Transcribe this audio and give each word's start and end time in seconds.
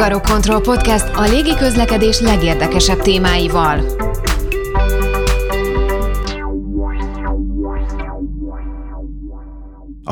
Hungarok 0.00 0.26
Control 0.26 0.60
Podcast 0.60 1.08
a 1.14 1.22
légi 1.22 1.54
közlekedés 1.54 2.20
legérdekesebb 2.20 3.00
témáival. 3.00 3.99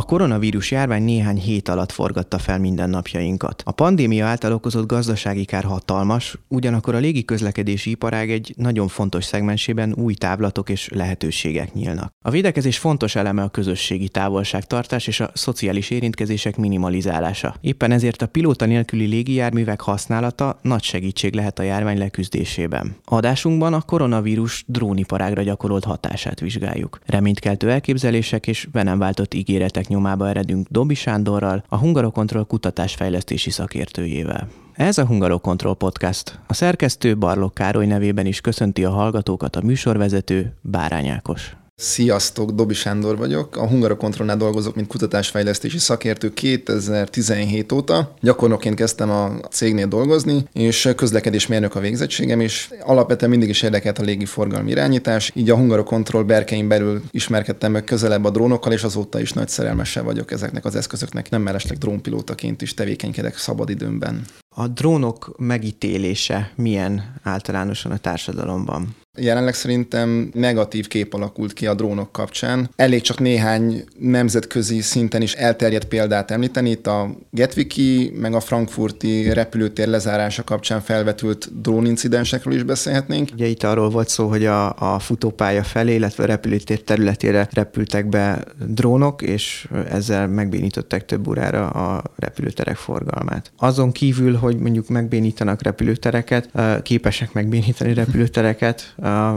Koronavírus 0.09 0.71
járvány 0.71 1.03
néhány 1.03 1.37
hét 1.37 1.69
alatt 1.69 1.93
forgatta 1.93 2.39
fel 2.39 2.59
mindennapjainkat. 2.59 3.63
A 3.65 3.73
pandémia 3.73 4.27
által 4.27 4.53
okozott 4.53 4.87
gazdasági 4.87 5.45
kár 5.45 5.65
hatalmas, 5.65 6.39
ugyanakkor 6.49 6.95
a 6.95 6.99
légi 6.99 7.25
közlekedési 7.25 7.91
iparág 7.91 8.31
egy 8.31 8.55
nagyon 8.57 8.89
fontos 8.89 9.25
szegmensében 9.25 9.95
új 9.95 10.15
távlatok 10.15 10.69
és 10.69 10.89
lehetőségek 10.95 11.73
nyílnak. 11.73 12.13
A 12.25 12.31
védekezés 12.31 12.79
fontos 12.79 13.15
eleme 13.15 13.43
a 13.43 13.49
közösségi 13.49 14.09
távolságtartás 14.09 15.07
és 15.07 15.21
a 15.21 15.31
szociális 15.35 15.91
érintkezések 15.91 16.57
minimalizálása. 16.57 17.55
Éppen 17.61 17.91
ezért 17.91 18.23
a 18.23 18.27
pilóta 18.27 18.67
nélküli 18.67 19.07
légijárművek 19.07 19.81
használata 19.81 20.59
nagy 20.63 20.83
segítség 20.83 21.35
lehet 21.35 21.59
a 21.59 21.63
járvány 21.63 21.99
leküzdésében. 21.99 22.97
Adásunkban 23.05 23.75
a 23.75 23.83
koronavírus 23.83 24.65
dróniparágra 24.67 25.43
gyakorolt 25.43 25.85
hatását 25.85 26.41
vizsgáljuk. 26.41 26.99
Reménykeltő 27.07 27.71
elképzelések 27.71 28.47
és 28.47 28.69
be 28.73 28.83
nem 28.83 28.99
váltott 28.99 29.35
ígéretek 29.35 29.89
nyomába 29.99 30.29
eredünk 30.29 30.67
Dobi 30.71 30.95
Sándorral, 30.95 31.65
a 31.69 31.77
Hungarokontroll 31.77 32.45
kutatásfejlesztési 32.45 33.51
szakértőjével. 33.51 34.49
Ez 34.73 34.99
a 34.99 35.07
Hungarokontroll 35.07 35.75
Podcast. 35.75 36.39
A 36.47 36.55
szerkesztő 36.55 37.17
Barlok 37.17 37.55
Károly 37.55 37.87
nevében 37.87 38.27
is 38.27 38.41
köszönti 38.41 38.85
a 38.85 38.91
hallgatókat 38.91 39.57
a 39.57 39.63
műsorvezető 39.63 40.55
Bárány 40.61 41.09
Ákos. 41.09 41.57
Sziasztok, 41.81 42.51
Dobi 42.51 42.75
Sándor 42.75 43.17
vagyok. 43.17 43.57
A 43.57 43.67
Hungara 43.67 43.97
Kontrollnál 43.97 44.37
dolgozok, 44.37 44.75
mint 44.75 44.89
kutatásfejlesztési 44.89 45.79
szakértő 45.79 46.33
2017 46.33 47.73
óta. 47.73 48.15
Gyakornokként 48.21 48.75
kezdtem 48.75 49.11
a 49.11 49.31
cégnél 49.51 49.87
dolgozni, 49.87 50.45
és 50.53 50.89
közlekedésmérnök 50.97 51.75
a 51.75 51.81
végzettségem, 51.81 52.41
és 52.41 52.71
alapvetően 52.81 53.31
mindig 53.31 53.49
is 53.49 53.63
érdekelt 53.63 53.99
a 53.99 54.03
légiforgalmi 54.03 54.71
irányítás. 54.71 55.33
Így 55.35 55.51
a 55.51 55.57
Hungara 55.57 55.83
Kontroll 55.83 56.23
berkein 56.23 56.69
belül 56.69 57.03
ismerkedtem 57.11 57.73
meg 57.73 57.85
közelebb 57.85 58.25
a 58.25 58.31
drónokkal, 58.31 58.73
és 58.73 58.83
azóta 58.83 59.21
is 59.21 59.33
nagy 59.33 59.49
szerelmese 59.49 60.01
vagyok 60.01 60.31
ezeknek 60.31 60.65
az 60.65 60.75
eszközöknek. 60.75 61.31
Nem 61.31 61.43
mellesleg 61.43 61.79
drónpilótaként 61.79 62.63
is 62.63 62.75
tevékenykedek 62.75 63.37
szabadidőmben. 63.37 64.25
A 64.61 64.69
drónok 64.69 65.35
megítélése 65.37 66.53
milyen 66.55 67.21
általánosan 67.23 67.93
a 67.93 67.97
társadalomban? 67.97 68.97
Jelenleg 69.21 69.55
szerintem 69.55 70.31
negatív 70.35 70.89
kép 70.89 71.15
alakult 71.15 71.53
ki 71.53 71.67
a 71.67 71.75
drónok 71.75 72.13
kapcsán. 72.13 72.71
Elég 72.77 73.01
csak 73.01 73.19
néhány 73.19 73.85
nemzetközi 73.99 74.81
szinten 74.81 75.23
is 75.23 75.35
elterjedt 75.35 75.85
példát 75.85 76.31
említeni. 76.31 76.71
Itt 76.71 76.87
a 76.87 77.11
Getviki, 77.31 78.13
meg 78.15 78.35
a 78.35 78.41
frankfurti 78.41 79.33
repülőtér 79.33 79.89
lezárása 79.89 80.45
kapcsán 80.45 80.81
felvetült 80.81 81.61
drónincidensekről 81.61 82.55
is 82.55 82.63
beszélhetnénk. 82.63 83.29
Ugye 83.33 83.47
itt 83.47 83.63
arról 83.63 83.91
volt 83.91 84.09
szó, 84.09 84.29
hogy 84.29 84.47
a, 84.47 84.95
a 84.95 84.99
futópálya 84.99 85.63
felé, 85.63 85.95
illetve 85.95 86.23
a 86.23 86.27
repülőtér 86.27 86.83
területére 86.83 87.49
repültek 87.53 88.09
be 88.09 88.45
drónok, 88.67 89.23
és 89.23 89.69
ezzel 89.91 90.29
megbénították 90.29 91.05
több 91.05 91.29
órára 91.29 91.69
a 91.69 92.03
repülőterek 92.17 92.77
forgalmát. 92.77 93.53
Azon 93.57 93.93
kívül, 93.93 94.35
hogy 94.37 94.48
mondjuk 94.57 94.89
megbénítanak 94.89 95.63
repülőtereket, 95.63 96.51
képesek 96.83 97.33
megbénítani 97.33 97.95
repülőtereket, 97.95 98.95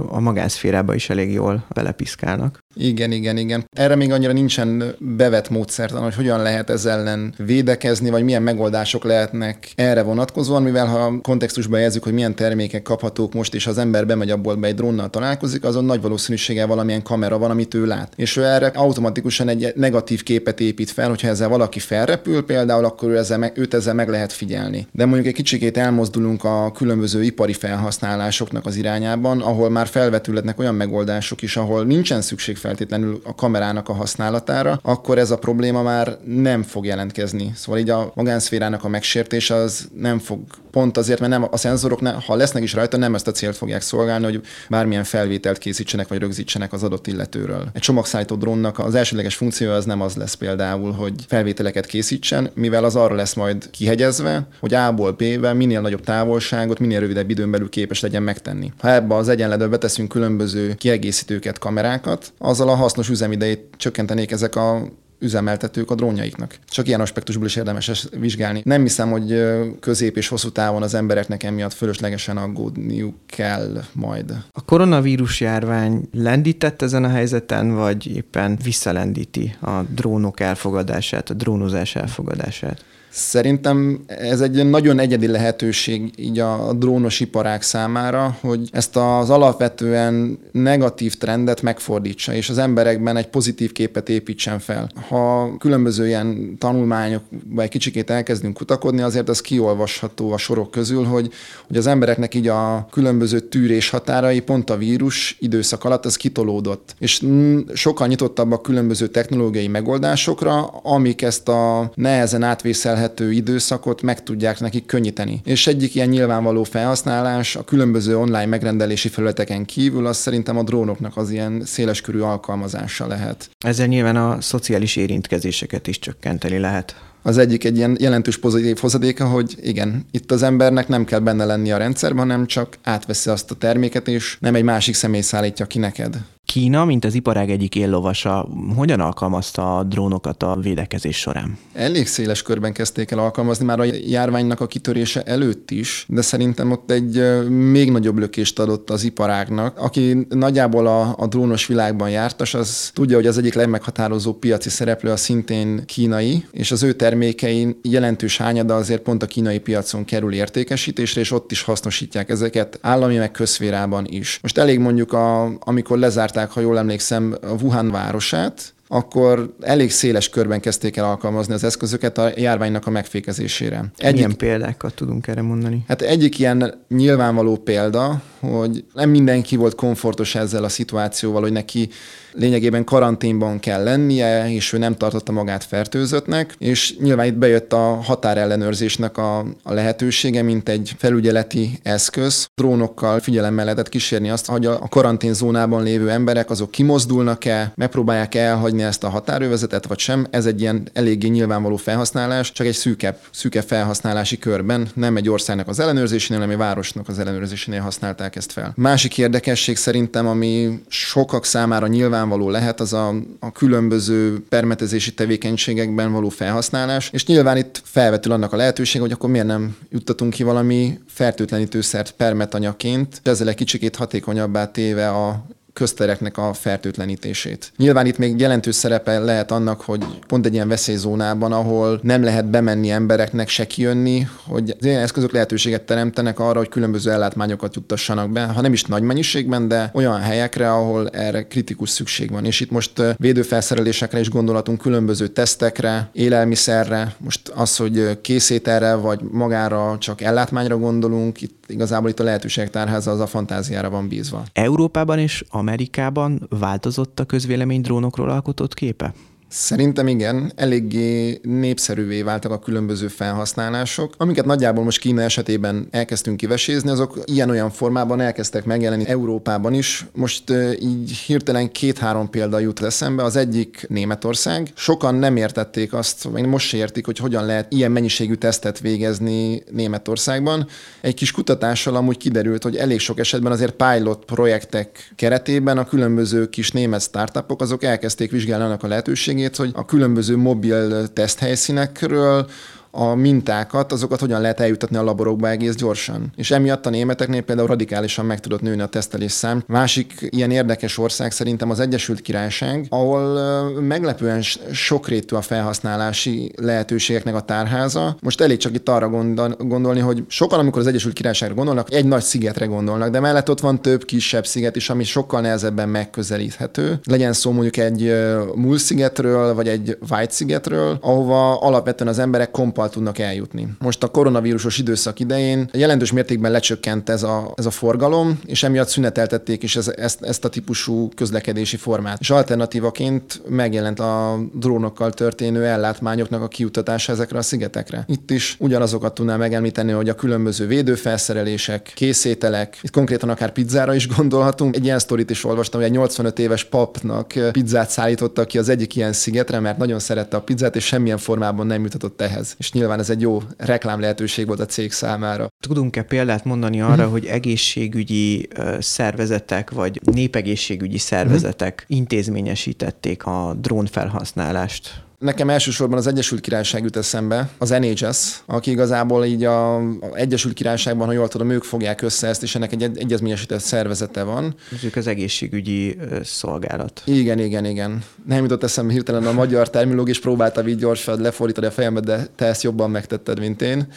a 0.08 0.20
magánszférába 0.20 0.94
is 0.96 1.10
elég 1.10 1.32
jól 1.32 1.66
belepiszkálnak. 1.74 2.61
Igen, 2.76 3.12
igen, 3.12 3.38
igen. 3.38 3.66
Erre 3.72 3.96
még 3.96 4.12
annyira 4.12 4.32
nincsen 4.32 4.96
bevett 5.00 5.50
módszertan, 5.50 6.04
hogy 6.04 6.16
hogyan 6.16 6.42
lehet 6.42 6.70
ez 6.70 6.86
ellen 6.86 7.34
védekezni, 7.38 8.10
vagy 8.10 8.24
milyen 8.24 8.44
megoldások 8.44 9.04
lehetnek 9.04 9.72
erre 9.76 10.02
vonatkozóan, 10.02 10.64
mivel 10.64 10.86
ha 10.86 11.20
kontextusban 11.22 11.80
jelzük, 11.80 12.04
hogy 12.04 12.14
milyen 12.14 12.36
termékek 12.36 12.82
kaphatók 12.82 13.34
most, 13.34 13.54
és 13.54 13.68
az 13.68 13.78
ember 13.78 14.06
bemegy 14.06 14.30
abból 14.30 14.56
be 14.56 14.68
egy 14.68 14.76
drónnal 14.76 15.10
találkozik, 15.10 15.64
azon 15.64 15.86
nagy 15.86 16.02
valószínűséggel 16.02 16.68
valamilyen 16.68 17.04
kamera 17.04 17.38
van, 17.38 17.50
amit 17.50 17.74
ő 17.74 17.86
lát. 17.86 18.14
És 18.16 18.38
ő 18.38 18.46
erre 18.46 18.68
automatikusan 18.68 19.50
egy 19.50 19.74
negatív 19.76 20.24
képet 20.24 20.60
épít 20.60 20.92
fel, 20.92 21.10
hogyha 21.10 21.28
ezzel 21.28 21.50
valaki 21.50 21.80
felrepül 21.80 22.46
például, 22.46 22.86
akkor 22.86 23.10
ő 23.10 23.18
ezzel 23.18 23.38
meg, 23.38 23.58
őt 23.58 23.74
ezzel 23.74 23.94
meg 23.94 24.10
lehet 24.10 24.34
figyelni. 24.34 24.88
De 24.92 25.06
mondjuk 25.06 25.28
egy 25.28 25.34
kicsikét 25.34 25.78
elmozdulunk 25.78 26.44
a 26.44 26.72
különböző 26.72 27.24
ipari 27.24 27.54
felhasználásoknak 27.54 28.66
az 28.66 28.76
irányában, 28.76 29.42
ahol 29.42 29.70
már 29.70 29.88
felvetülhetnek 29.88 30.60
olyan 30.60 30.76
megoldások 30.76 31.42
is, 31.42 31.58
ahol 31.58 31.84
nincsen 31.84 32.22
szükség 32.22 32.58
feltétlenül 32.62 33.22
a 33.24 33.36
kamerának 33.36 33.90
a 33.90 33.94
használatára, 33.94 34.80
akkor 34.84 35.18
ez 35.18 35.32
a 35.32 35.38
probléma 35.38 35.82
már 35.82 36.18
nem 36.26 36.64
fog 36.64 36.86
jelentkezni. 36.86 37.52
Szóval 37.56 37.80
így 37.80 37.90
a 37.90 38.12
magánszférának 38.16 38.84
a 38.84 38.88
megsértése 38.88 39.56
az 39.56 39.90
nem 39.94 40.20
fog, 40.20 40.40
pont 40.72 40.98
azért, 40.98 41.20
mert 41.20 41.32
nem 41.32 41.48
a 41.52 41.58
szenzorok, 41.58 42.02
ne, 42.02 42.12
ha 42.12 42.36
lesznek 42.36 42.64
is 42.64 42.74
rajta, 42.74 42.98
nem 42.98 43.16
ezt 43.16 43.28
a 43.28 43.32
célt 43.32 43.56
fogják 43.56 43.82
szolgálni, 43.82 44.24
hogy 44.24 44.42
bármilyen 44.70 45.04
felvételt 45.04 45.58
készítsenek 45.58 46.08
vagy 46.08 46.20
rögzítsenek 46.20 46.74
az 46.74 46.84
adott 46.84 47.08
illetőről. 47.08 47.70
Egy 47.74 47.82
csomagszállító 47.82 48.36
drónnak 48.36 48.80
az 48.80 48.96
elsődleges 48.96 49.36
funkciója 49.36 49.76
az 49.76 49.86
nem 49.86 50.02
az 50.02 50.16
lesz 50.16 50.34
például, 50.34 50.92
hogy 50.92 51.14
felvételeket 51.28 51.86
készítsen, 51.86 52.50
mivel 52.54 52.84
az 52.84 52.96
arra 52.96 53.16
lesz 53.16 53.34
majd 53.34 53.70
kihegyezve, 53.70 54.48
hogy 54.60 54.74
A-ból 54.74 55.12
B-be 55.12 55.54
minél 55.54 55.82
nagyobb 55.82 56.04
távolságot, 56.04 56.80
minél 56.80 57.00
rövidebb 57.00 57.30
időn 57.30 57.52
belül 57.52 57.70
képes 57.70 58.00
legyen 58.00 58.24
megtenni. 58.24 58.74
Ha 58.80 58.92
ebbe 58.92 59.16
az 59.16 59.30
egyenletbe 59.30 59.68
beteszünk 59.68 60.10
különböző 60.10 60.74
kiegészítőket, 60.74 61.60
kamerákat, 61.60 62.34
azzal 62.38 62.70
a 62.70 62.76
hasznos 62.76 63.10
üzemidejét 63.10 63.66
csökkentenék 63.78 64.32
ezek 64.32 64.56
a 64.56 64.88
üzemeltetők 65.22 65.92
a 65.92 65.96
drónjaiknak. 65.96 66.58
Csak 66.68 66.88
ilyen 66.88 67.02
aspektusból 67.02 67.46
is 67.46 67.56
érdemes 67.56 67.90
ezt 67.90 68.10
vizsgálni. 68.20 68.62
Nem 68.66 68.82
hiszem, 68.82 69.12
hogy 69.12 69.44
közép 69.80 70.18
és 70.18 70.28
hosszú 70.28 70.50
távon 70.50 70.82
az 70.82 70.94
embereknek 70.94 71.44
emiatt 71.44 71.74
fölöslegesen 71.74 72.38
aggódniuk 72.38 73.16
kell 73.26 73.84
majd. 73.94 74.34
A 74.52 74.66
koronavírus 74.66 75.40
járvány 75.40 76.10
lendített 76.14 76.82
ezen 76.82 77.04
a 77.04 77.10
helyzeten, 77.10 77.76
vagy 77.76 78.16
éppen 78.16 78.58
visszalendíti 78.64 79.56
a 79.62 79.82
drónok 79.82 80.40
elfogadását, 80.40 81.30
a 81.30 81.34
drónozás 81.34 81.96
elfogadását? 81.96 82.84
Szerintem 83.14 84.00
ez 84.08 84.42
egy 84.42 84.66
nagyon 84.66 85.00
egyedi 85.00 85.28
lehetőség 85.28 86.12
így 86.16 86.40
a 86.40 86.74
drónos 86.74 87.20
iparák 87.20 87.62
számára, 87.62 88.38
hogy 88.42 88.70
ezt 88.72 88.96
az 88.96 89.30
alapvetően 89.30 90.40
negatív 90.52 91.16
trendet 91.16 91.62
megfordítsa, 91.62 92.34
és 92.34 92.50
az 92.50 92.58
emberekben 92.58 93.18
egy 93.18 93.28
pozitív 93.28 93.72
képet 93.72 94.10
építsen 94.10 94.60
fel. 94.60 94.92
Ha 95.08 95.56
különböző 95.58 96.08
ilyen 96.08 96.56
tanulmányokba 96.58 97.62
egy 97.62 97.70
kicsikét 97.70 98.10
elkezdünk 98.10 98.54
kutakodni, 98.54 99.02
azért 99.02 99.30
az 99.30 99.42
kiolvasható 99.42 100.32
a 100.32 100.38
sorok 100.38 100.72
közül, 100.72 101.04
hogy, 101.04 101.30
hogy 101.68 101.78
az 101.78 101.88
embereknek 101.88 102.36
így 102.36 102.48
a 102.48 102.88
különböző 102.92 103.40
tűrés 103.40 103.90
határai 103.90 104.40
pont 104.40 104.70
a 104.70 104.78
vírus 104.78 105.38
időszak 105.40 105.84
alatt 105.84 106.06
az 106.06 106.16
kitolódott. 106.16 106.96
És 107.00 107.26
sokkal 107.74 108.08
nyitottabbak 108.08 108.62
különböző 108.62 109.08
technológiai 109.08 109.68
megoldásokra, 109.68 110.66
amik 110.68 111.22
ezt 111.22 111.48
a 111.48 111.92
nehezen 111.96 112.44
átvészel 112.44 113.00
kezelhető 113.02 113.32
időszakot 113.32 114.02
meg 114.02 114.24
tudják 114.24 114.60
nekik 114.60 114.86
könnyíteni. 114.86 115.42
És 115.44 115.68
egyik 115.68 115.96
ilyen 115.96 116.10
nyilvánvaló 116.10 116.64
felhasználás 116.64 117.56
a 117.56 117.64
különböző 117.64 118.18
online 118.18 118.46
megrendelési 118.46 119.08
felületeken 119.10 119.66
kívül 119.66 120.06
az 120.06 120.18
szerintem 120.18 120.58
a 120.58 120.64
drónoknak 120.64 121.18
az 121.18 121.30
ilyen 121.30 121.62
széleskörű 121.66 122.20
alkalmazása 122.20 123.08
lehet. 123.08 123.50
Ezzel 123.66 123.88
nyilván 123.88 124.16
a 124.16 124.42
szociális 124.42 124.96
érintkezéseket 124.96 125.88
is 125.88 126.00
csökkenteni 126.00 126.60
lehet. 126.60 126.96
Az 127.24 127.38
egyik 127.38 127.64
egy 127.64 127.78
ilyen 127.78 127.98
jelentős 128.00 128.38
pozitív 128.38 128.78
hozadéka, 128.78 129.26
hogy 129.26 129.56
igen, 129.62 130.06
itt 130.12 130.32
az 130.32 130.44
embernek 130.44 130.88
nem 130.88 131.06
kell 131.06 131.20
benne 131.20 131.46
lenni 131.46 131.72
a 131.72 131.78
rendszerben, 131.78 132.28
hanem 132.28 132.46
csak 132.46 132.78
átveszi 132.84 133.30
azt 133.30 133.52
a 133.52 133.56
terméket, 133.56 134.08
és 134.08 134.38
nem 134.40 134.56
egy 134.56 134.64
másik 134.64 134.96
személy 134.96 135.22
szállítja 135.22 135.66
ki 135.66 135.80
neked. 135.80 136.18
Kína, 136.52 136.86
mint 136.86 137.06
az 137.06 137.14
iparág 137.14 137.50
egyik 137.50 137.76
éllovasa, 137.76 138.48
hogyan 138.76 139.00
alkalmazta 139.00 139.78
a 139.78 139.84
drónokat 139.84 140.44
a 140.44 140.58
védekezés 140.62 141.18
során? 141.18 141.58
Elég 141.74 142.08
széles 142.08 142.42
körben 142.42 142.74
kezdték 142.74 143.12
el 143.12 143.20
alkalmazni, 143.20 143.66
már 143.66 143.80
a 143.80 143.84
járványnak 144.08 144.60
a 144.60 144.68
kitörése 144.68 145.22
előtt 145.22 145.72
is, 145.72 146.06
de 146.10 146.22
szerintem 146.22 146.72
ott 146.72 146.92
egy 146.92 147.40
még 147.50 147.92
nagyobb 147.92 148.18
lökést 148.18 148.60
adott 148.60 148.90
az 148.90 149.04
iparágnak. 149.04 149.78
Aki 149.80 150.26
nagyjából 150.30 150.88
a, 150.88 151.16
a 151.18 151.28
drónos 151.28 151.68
világban 151.68 152.10
jártas, 152.10 152.54
az 152.54 152.92
tudja, 152.94 153.16
hogy 153.16 153.28
az 153.28 153.38
egyik 153.38 153.54
legmeghatározó 153.54 154.34
piaci 154.34 154.70
szereplő 154.70 155.12
a 155.12 155.18
szintén 155.18 155.86
kínai, 155.86 156.46
és 156.52 156.72
az 156.72 156.84
ő 156.84 156.94
termékein 156.94 157.80
jelentős 157.82 158.38
hányada 158.38 158.76
azért 158.76 159.02
pont 159.02 159.24
a 159.24 159.26
kínai 159.26 159.60
piacon 159.60 160.06
kerül 160.06 160.34
értékesítésre, 160.34 161.22
és 161.22 161.32
ott 161.32 161.52
is 161.52 161.62
hasznosítják 161.62 162.30
ezeket 162.30 162.80
állami 162.82 163.16
meg 163.18 163.32
közférában 163.32 164.06
is. 164.10 164.40
Most 164.42 164.58
elég 164.58 164.80
mondjuk, 164.80 165.14
a, 165.14 165.58
amikor 165.60 165.98
lezárták 165.98 166.40
ha 166.50 166.60
jól 166.60 166.78
emlékszem, 166.78 167.36
a 167.42 167.62
Wuhan 167.62 167.92
városát, 167.92 168.74
akkor 168.94 169.54
elég 169.62 169.92
széles 169.92 170.30
körben 170.30 170.60
kezdték 170.60 170.98
el 170.98 171.06
alkalmazni 171.06 171.54
az 171.54 171.64
eszközöket 171.64 172.18
a 172.18 172.32
járványnak 172.36 172.88
a 172.88 172.90
megfékezésére. 172.90 173.86
Egyik, 173.98 174.16
Milyen 174.16 174.38
példákat 174.38 174.94
tudunk 174.94 175.28
erre 175.28 175.42
mondani? 175.42 175.84
Hát 175.88 176.02
egyik 176.02 176.40
ilyen 176.40 176.84
nyilvánvaló 176.88 177.56
példa, 177.56 178.22
hogy 178.40 178.84
nem 178.94 179.10
mindenki 179.10 179.56
volt 179.56 179.76
komfortos 179.76 180.36
ezzel 180.36 180.64
a 180.64 180.70
szituációval, 180.70 181.42
hogy 181.42 181.52
neki 181.52 181.90
lényegében 182.34 182.84
karanténban 182.84 183.60
kell 183.60 183.84
lennie, 183.84 184.54
és 184.54 184.74
ő 184.74 184.78
nem 184.78 184.98
tartotta 184.98 185.32
magát 185.32 185.64
fertőzöttnek, 185.64 186.56
és 186.58 186.98
nyilván 186.98 187.26
itt 187.26 187.34
bejött 187.34 187.74
a 187.74 188.00
határellenőrzésnek 188.04 189.18
a, 189.18 189.40
a 189.64 189.74
lehetősége, 189.74 190.42
mint 190.42 190.70
egy 190.70 190.94
felügyeleti 190.98 191.80
eszköz. 191.84 192.50
Drónokkal 192.56 193.20
figyelemmel 193.20 193.64
lehetett 193.64 193.90
kísérni 193.90 194.30
azt, 194.30 194.46
hogy 194.46 194.66
a 194.66 194.88
karanténzónában 194.90 195.84
lévő 195.84 196.10
emberek 196.10 196.50
azok 196.50 196.72
kimozdulnak-e, 196.72 197.72
megpróbálják 197.76 198.36
elhagyni 198.36 198.84
ezt 198.84 199.04
a 199.04 199.10
határövezetet, 199.10 199.86
vagy 199.86 200.00
sem. 200.00 200.28
Ez 200.30 200.46
egy 200.46 200.62
ilyen 200.62 200.88
eléggé 200.94 201.28
nyilvánvaló 201.28 201.76
felhasználás, 201.76 202.52
csak 202.52 202.68
egy 202.68 202.74
szűkebb, 202.74 203.18
szűkebb 203.32 203.64
felhasználási 203.64 204.38
körben, 204.38 204.90
nem 204.94 205.16
egy 205.16 205.30
országnak 205.30 205.68
az 205.68 205.80
ellenőrzésénél, 205.80 206.42
hanem 206.42 206.60
egy 206.60 206.66
városnak 206.66 207.08
az 207.08 207.20
ellenőrzésénél 207.20 207.82
használták 207.82 208.36
ezt 208.36 208.52
fel. 208.52 208.74
Másik 208.76 209.18
érdekesség 209.18 209.78
szerintem, 209.78 210.28
ami 210.28 210.82
sokak 210.88 211.46
számára 211.46 211.88
nyilvánvaló 212.22 212.52
lehet, 212.52 212.80
az 212.80 212.94
a, 212.94 213.14
a 213.40 213.52
különböző 213.52 214.44
permetezési 214.50 215.14
tevékenységekben 215.14 216.12
való 216.12 216.30
felhasználás, 216.30 217.10
és 217.14 217.26
nyilván 217.26 217.58
itt 217.58 217.82
felvetül 217.84 218.32
annak 218.32 218.54
a 218.54 218.56
lehetőség, 218.56 219.02
hogy 219.02 219.12
akkor 219.12 219.30
miért 219.30 219.48
nem 219.48 219.76
juttatunk 219.90 220.34
ki 220.34 220.44
valami 220.44 221.00
fertőtlenítőszert 221.08 222.12
permetanyaként, 222.12 223.22
ezzel 223.24 223.48
egy 223.48 223.56
kicsikét 223.56 223.96
hatékonyabbá 223.96 224.72
téve 224.72 225.10
a 225.10 225.46
köztereknek 225.82 226.38
a 226.38 226.54
fertőtlenítését. 226.54 227.72
Nyilván 227.78 228.06
itt 228.06 228.18
még 228.18 228.40
jelentős 228.40 228.76
szerepe 228.76 229.20
lehet 229.20 229.52
annak, 229.52 229.82
hogy 229.82 230.06
pont 230.28 230.46
egy 230.46 230.54
ilyen 230.54 230.68
veszélyzónában, 230.68 231.52
ahol 231.52 232.00
nem 232.04 232.24
lehet 232.24 232.50
bemenni 232.50 232.90
embereknek, 232.90 233.50
se 233.50 233.68
kijönni, 233.68 234.28
hogy 234.44 234.76
az 234.80 234.86
ilyen 234.86 235.02
eszközök 235.02 235.32
lehetőséget 235.32 235.82
teremtenek 235.82 236.40
arra, 236.40 236.58
hogy 236.58 236.70
különböző 236.70 237.12
ellátmányokat 237.12 237.76
juttassanak 237.76 238.32
be, 238.32 238.44
ha 238.44 238.62
nem 238.62 238.74
is 238.74 238.84
nagy 238.84 239.04
mennyiségben, 239.04 239.68
de 239.68 239.92
olyan 239.94 240.20
helyekre, 240.20 240.72
ahol 240.72 241.10
erre 241.10 241.48
kritikus 241.48 241.90
szükség 241.90 242.32
van. 242.32 242.46
És 242.46 242.60
itt 242.60 242.72
most 242.72 243.02
védőfelszerelésekre 243.18 244.20
is 244.20 244.30
gondolatunk, 244.30 244.82
különböző 244.82 245.28
tesztekre, 245.28 246.10
élelmiszerre, 246.14 247.16
most 247.18 247.48
az, 247.48 247.76
hogy 247.76 248.22
készételre 248.22 248.94
vagy 248.94 249.20
magára 249.32 249.96
csak 250.00 250.22
ellátmányra 250.22 250.78
gondolunk, 250.78 251.42
itt 251.42 251.61
igazából 251.72 252.10
itt 252.10 252.20
a 252.20 252.24
lehetőség 252.24 252.70
tárháza 252.70 253.12
az 253.12 253.20
a 253.20 253.28
fantáziára 253.28 253.90
van 253.90 254.08
bízva. 254.08 254.44
Európában 254.54 255.20
és 255.20 255.44
Amerikában 255.50 256.48
változott 256.50 257.20
a 257.20 257.26
közvélemény 257.26 257.82
drónokról 257.82 258.30
alkotott 258.30 258.74
képe? 258.74 259.14
Szerintem 259.54 260.08
igen, 260.08 260.52
eléggé 260.56 261.40
népszerűvé 261.44 262.22
váltak 262.22 262.52
a 262.52 262.60
különböző 262.60 263.08
felhasználások, 263.08 264.14
amiket 264.18 264.46
nagyjából 264.46 264.84
most 264.84 265.00
Kína 265.00 265.22
esetében 265.22 265.88
elkezdtünk 265.90 266.38
kivesézni, 266.38 266.90
azok 266.90 267.20
ilyen-olyan 267.26 267.70
formában 267.70 268.22
elkezdtek 268.22 268.66
megjelenni 268.66 269.08
Európában 269.08 269.74
is. 269.74 270.06
Most 270.14 270.44
így 270.82 271.12
hirtelen 271.12 271.72
két-három 271.72 272.30
példa 272.30 272.60
jut 272.60 272.82
eszembe. 272.82 273.24
Az 273.24 273.36
egyik 273.36 273.86
Németország. 273.90 274.72
Sokan 274.76 275.16
nem 275.16 275.36
értették 275.36 275.94
azt, 275.94 276.24
vagy 276.24 276.46
most 276.46 276.68
se 276.68 276.78
értik, 276.78 277.06
hogy 277.06 277.18
hogyan 277.18 277.46
lehet 277.46 277.74
ilyen 277.74 277.92
mennyiségű 277.92 278.34
tesztet 278.34 278.80
végezni 278.80 279.64
Németországban. 279.72 280.68
Egy 281.02 281.14
kis 281.14 281.32
kutatással 281.32 281.96
amúgy 281.96 282.18
kiderült, 282.18 282.64
hogy 282.64 282.76
elég 282.76 283.00
sok 283.00 283.20
esetben 283.20 283.52
azért 283.52 283.76
pilot 283.76 284.26
projektek 284.26 285.14
keretében 285.16 285.78
a 285.78 285.86
különböző 285.86 286.50
kis 286.50 286.72
német 286.72 287.02
startupok 287.02 287.62
azok 287.62 287.84
elkezdték 287.84 288.32
vizsgálni 288.32 288.64
annak 288.64 288.84
a 288.84 288.88
lehetőségét, 288.88 289.40
lényegét, 289.42 289.56
hogy 289.56 289.72
a 289.74 289.86
különböző 289.86 290.38
mobil 290.38 291.08
teszthelyszínekről 291.14 292.50
a 292.92 293.16
mintákat, 293.16 293.92
azokat 293.92 294.20
hogyan 294.20 294.42
lehet 294.42 294.60
eljutatni 294.60 294.98
a 294.98 295.04
laborokba 295.04 295.50
egész 295.50 295.76
gyorsan. 295.76 296.32
És 296.36 296.52
emiatt 296.52 296.86
a 296.86 296.90
németeknél 296.90 297.42
például 297.42 297.68
radikálisan 297.68 298.26
meg 298.26 298.40
tudott 298.40 298.62
nőni 298.62 298.82
a 298.82 298.86
tesztelés 298.86 299.32
szám. 299.32 299.64
Másik 299.68 300.28
ilyen 300.30 300.52
érdekes 300.52 300.98
ország 300.98 301.32
szerintem 301.32 301.70
az 301.70 301.80
Egyesült 301.80 302.22
Királyság, 302.22 302.86
ahol 302.90 303.42
meglepően 303.82 304.42
sokrétű 304.72 305.36
a 305.36 305.42
felhasználási 305.42 306.52
lehetőségeknek 306.56 307.36
a 307.36 307.42
tárháza. 307.42 308.18
Most 308.22 308.42
elég 308.42 308.58
csak 308.58 308.74
itt 308.74 308.90
arra 308.90 309.10
gondolni, 309.58 310.00
hogy 310.00 310.24
sokan, 310.28 310.60
amikor 310.60 310.82
az 310.82 310.88
Egyesült 310.88 311.14
Királyságra 311.14 311.56
gondolnak, 311.56 311.94
egy 311.94 312.06
nagy 312.06 312.24
szigetre 312.24 312.66
gondolnak, 312.66 313.10
de 313.10 313.20
mellett 313.20 313.50
ott 313.50 313.60
van 313.60 313.82
több 313.82 314.06
kisebb 314.06 314.46
sziget 314.46 314.76
is, 314.76 314.90
ami 314.90 315.04
sokkal 315.04 315.42
nehezebben 315.42 315.90
megközelíthető. 315.90 317.00
Legyen 317.04 317.34
szó 317.34 317.52
mondjuk 317.52 317.78
egy 317.78 318.14
Mull 318.56 318.78
szigetről, 318.78 319.54
vagy 319.54 319.68
egy 319.68 319.98
White 320.10 320.32
szigetről, 320.32 320.98
ahova 321.02 321.60
alapvetően 321.60 322.10
az 322.10 322.20
emberek 322.20 322.52
kompa 322.52 322.81
nappal 322.82 322.90
tudnak 322.90 323.18
eljutni. 323.18 323.68
Most 323.80 324.04
a 324.04 324.08
koronavírusos 324.08 324.78
időszak 324.78 325.20
idején 325.20 325.70
jelentős 325.74 326.12
mértékben 326.12 326.52
lecsökkent 326.52 327.10
ez 327.10 327.24
a, 327.24 327.54
ez 327.56 327.66
a 327.66 327.70
forgalom, 327.70 328.40
és 328.46 328.64
emiatt 328.64 328.88
szüneteltették 328.88 329.64
is 329.64 329.76
ez, 329.76 329.88
ezt, 329.88 330.24
ezt 330.24 330.46
a 330.46 330.50
típusú 330.50 331.10
közlekedési 331.16 331.78
formát. 331.78 332.20
És 332.20 332.30
alternatívaként 332.30 333.42
megjelent 333.50 334.00
a 334.00 334.40
drónokkal 334.54 335.12
történő 335.12 335.66
ellátmányoknak 335.66 336.42
a 336.42 336.48
kiutatása 336.48 337.12
ezekre 337.12 337.38
a 337.38 337.42
szigetekre. 337.42 338.04
Itt 338.08 338.32
is 338.32 338.56
ugyanazokat 338.60 339.14
tudnám 339.14 339.40
megemlíteni, 339.40 339.92
hogy 339.92 340.10
a 340.10 340.16
különböző 340.16 340.68
védőfelszerelések, 340.68 341.92
készételek, 341.96 342.80
itt 342.82 342.92
konkrétan 342.92 343.30
akár 343.30 343.52
pizzára 343.52 343.94
is 343.94 344.08
gondolhatunk. 344.08 344.76
Egy 344.76 344.84
ilyen 344.84 345.00
sztorit 345.00 345.30
is 345.30 345.44
olvastam, 345.44 345.80
hogy 345.80 345.90
egy 345.90 345.96
85 345.96 346.40
éves 346.40 346.64
papnak 346.64 347.34
pizzát 347.52 347.90
szállítottak 347.90 348.48
ki 348.48 348.58
az 348.58 348.70
egyik 348.70 348.96
ilyen 348.96 349.14
szigetre, 349.14 349.60
mert 349.60 349.78
nagyon 349.78 350.00
szerette 350.00 350.38
a 350.38 350.42
pizzát, 350.42 350.76
és 350.76 350.86
semmilyen 350.86 351.18
formában 351.18 351.68
nem 351.68 351.84
jutatott 351.92 352.22
ehhez. 352.22 352.56
És 352.58 352.71
nyilván 352.74 353.00
ez 353.00 353.10
egy 353.10 353.22
jó 353.22 353.42
reklám 353.58 354.00
lehetőség 354.00 354.48
volt 354.48 354.60
a 354.60 354.66
cég 354.66 354.92
számára. 354.92 355.48
Tudunk-e 355.64 356.04
példát 356.04 356.46
mondani 356.46 356.82
arra, 356.82 357.08
hogy 357.08 357.26
egészségügyi 357.26 358.48
szervezetek 358.80 359.72
vagy 359.72 360.00
népegészségügyi 360.14 360.98
szervezetek 360.98 361.86
intézményesítették 361.88 363.26
a 363.26 363.56
drón 363.62 363.86
felhasználást? 363.86 365.04
Nekem 365.22 365.50
elsősorban 365.50 365.98
az 365.98 366.08
Egyesült 366.08 366.42
Királyság 366.42 366.84
jut 366.84 366.98
eszembe, 366.98 367.50
az 367.58 367.70
NHS, 367.70 368.42
aki 368.46 368.72
igazából 368.72 369.26
így 369.26 369.44
a, 369.44 369.76
a 369.76 370.14
Egyesült 370.14 370.54
Királyságban, 370.54 371.08
ha 371.08 371.14
jól 371.14 371.28
tudom, 371.28 371.50
ők 371.50 371.64
fogják 371.64 372.02
össze 372.02 372.28
ezt, 372.28 372.44
és 372.44 372.56
ennek 372.56 372.72
egy 372.72 372.84
egyezményesített 372.84 373.60
szervezete 373.60 374.24
van. 374.24 374.56
Ők 374.84 374.96
az 374.96 375.08
egészségügyi 375.08 375.98
szolgálat. 376.24 377.02
Igen, 377.06 377.40
igen, 377.40 377.66
igen. 377.66 378.04
Nem 378.26 378.42
jutott 378.42 378.64
eszembe 378.64 378.94
hirtelen 378.94 379.26
a 379.26 379.32
magyar 379.32 379.70
terminológia, 379.70 380.14
és 380.14 380.20
próbáltam 380.20 380.68
így 380.68 380.78
gyorsan 380.78 381.22
lefordítani 381.22 381.68
a 381.68 381.72
fejembe, 381.72 382.00
de 382.00 382.28
te 382.36 382.46
ezt 382.46 382.64
jobban 382.64 382.92
megtetted, 382.92 383.40
mint 383.40 383.62
én. 383.62 383.88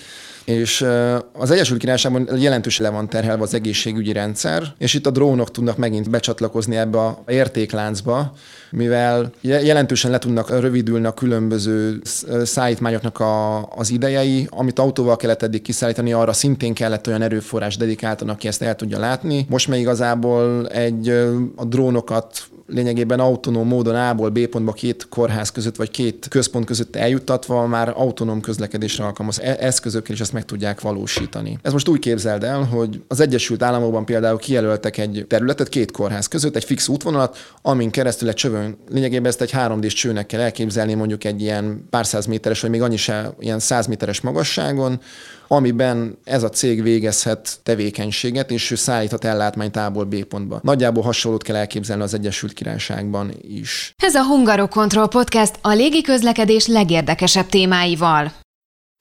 És 0.44 0.86
az 1.32 1.50
Egyesült 1.50 1.78
Királyságban 1.78 2.28
jelentős 2.38 2.78
le 2.78 2.88
van 2.88 3.08
terhelve 3.08 3.42
az 3.42 3.54
egészségügyi 3.54 4.12
rendszer, 4.12 4.62
és 4.78 4.94
itt 4.94 5.06
a 5.06 5.10
drónok 5.10 5.50
tudnak 5.50 5.76
megint 5.76 6.10
becsatlakozni 6.10 6.76
ebbe 6.76 6.98
a 6.98 7.22
értékláncba, 7.26 8.32
mivel 8.70 9.32
jelentősen 9.40 10.10
le 10.10 10.18
tudnak 10.18 10.50
rövidülni 10.60 11.06
különböző 11.14 12.00
szállítmányoknak 12.44 13.20
a, 13.20 13.62
az 13.66 13.90
idejei, 13.90 14.46
amit 14.50 14.78
autóval 14.78 15.16
kellett 15.16 15.42
eddig 15.42 15.62
kiszállítani, 15.62 16.12
arra 16.12 16.32
szintén 16.32 16.74
kellett 16.74 17.06
olyan 17.06 17.22
erőforrás 17.22 17.76
dedikáltan, 17.76 18.28
aki 18.28 18.48
ezt 18.48 18.62
el 18.62 18.76
tudja 18.76 18.98
látni. 18.98 19.46
Most 19.48 19.68
meg 19.68 19.78
igazából 19.78 20.68
egy 20.68 21.08
a 21.56 21.64
drónokat 21.64 22.42
lényegében 22.66 23.20
autonóm 23.20 23.66
módon 23.66 23.94
A-ból 23.94 24.28
B 24.28 24.46
pontba 24.46 24.72
két 24.72 25.06
kórház 25.08 25.50
között, 25.50 25.76
vagy 25.76 25.90
két 25.90 26.26
központ 26.28 26.64
között 26.64 26.96
eljuttatva 26.96 27.66
már 27.66 27.92
autonóm 27.96 28.40
közlekedésre 28.40 29.04
alkalmaz 29.04 29.40
e- 29.40 29.56
eszközökkel, 29.60 30.14
és 30.14 30.20
ezt 30.20 30.32
meg 30.32 30.44
tudják 30.44 30.80
valósítani. 30.80 31.58
Ez 31.62 31.72
most 31.72 31.88
úgy 31.88 31.98
képzeld 31.98 32.44
el, 32.44 32.62
hogy 32.62 33.00
az 33.08 33.20
Egyesült 33.20 33.62
Államokban 33.62 34.04
például 34.04 34.38
kijelöltek 34.38 34.98
egy 34.98 35.24
területet 35.28 35.68
két 35.68 35.90
kórház 35.90 36.26
között, 36.26 36.56
egy 36.56 36.64
fix 36.64 36.88
útvonalat, 36.88 37.36
amin 37.62 37.90
keresztül 37.90 38.28
egy 38.28 38.34
csövön, 38.34 38.76
lényegében 38.90 39.26
ezt 39.26 39.40
egy 39.40 39.52
3D-s 39.54 39.94
csőnek 39.94 40.26
kell 40.26 40.40
elképzelni, 40.40 40.94
mondjuk 40.94 41.24
egy 41.24 41.40
ilyen 41.40 41.86
pár 41.90 42.06
száz 42.06 42.26
méteres, 42.26 42.60
vagy 42.60 42.70
még 42.70 42.82
annyi 42.82 42.96
se, 42.96 43.34
ilyen 43.38 43.58
száz 43.58 43.86
méteres 43.86 44.20
magasságon, 44.20 45.00
amiben 45.48 46.18
ez 46.24 46.42
a 46.42 46.48
cég 46.48 46.82
végezhet 46.82 47.58
tevékenységet, 47.62 48.50
és 48.50 48.70
ő 48.70 48.74
szállíthat 48.74 49.24
ellátmányt 49.24 49.76
A-ból 49.76 50.04
B 50.04 50.24
pontba. 50.24 50.60
Nagyjából 50.62 51.02
hasonlót 51.02 51.42
kell 51.42 51.56
elképzelni 51.56 52.02
az 52.02 52.14
Egyesült 52.14 52.52
Királyságban 52.54 53.32
is. 53.40 53.94
Ez 54.02 54.14
a 54.14 54.24
Hungarokontroll 54.24 55.08
Podcast 55.08 55.58
a 55.62 55.72
légi 55.72 56.02
közlekedés 56.02 56.66
legérdekesebb 56.66 57.46
témáival. 57.46 58.32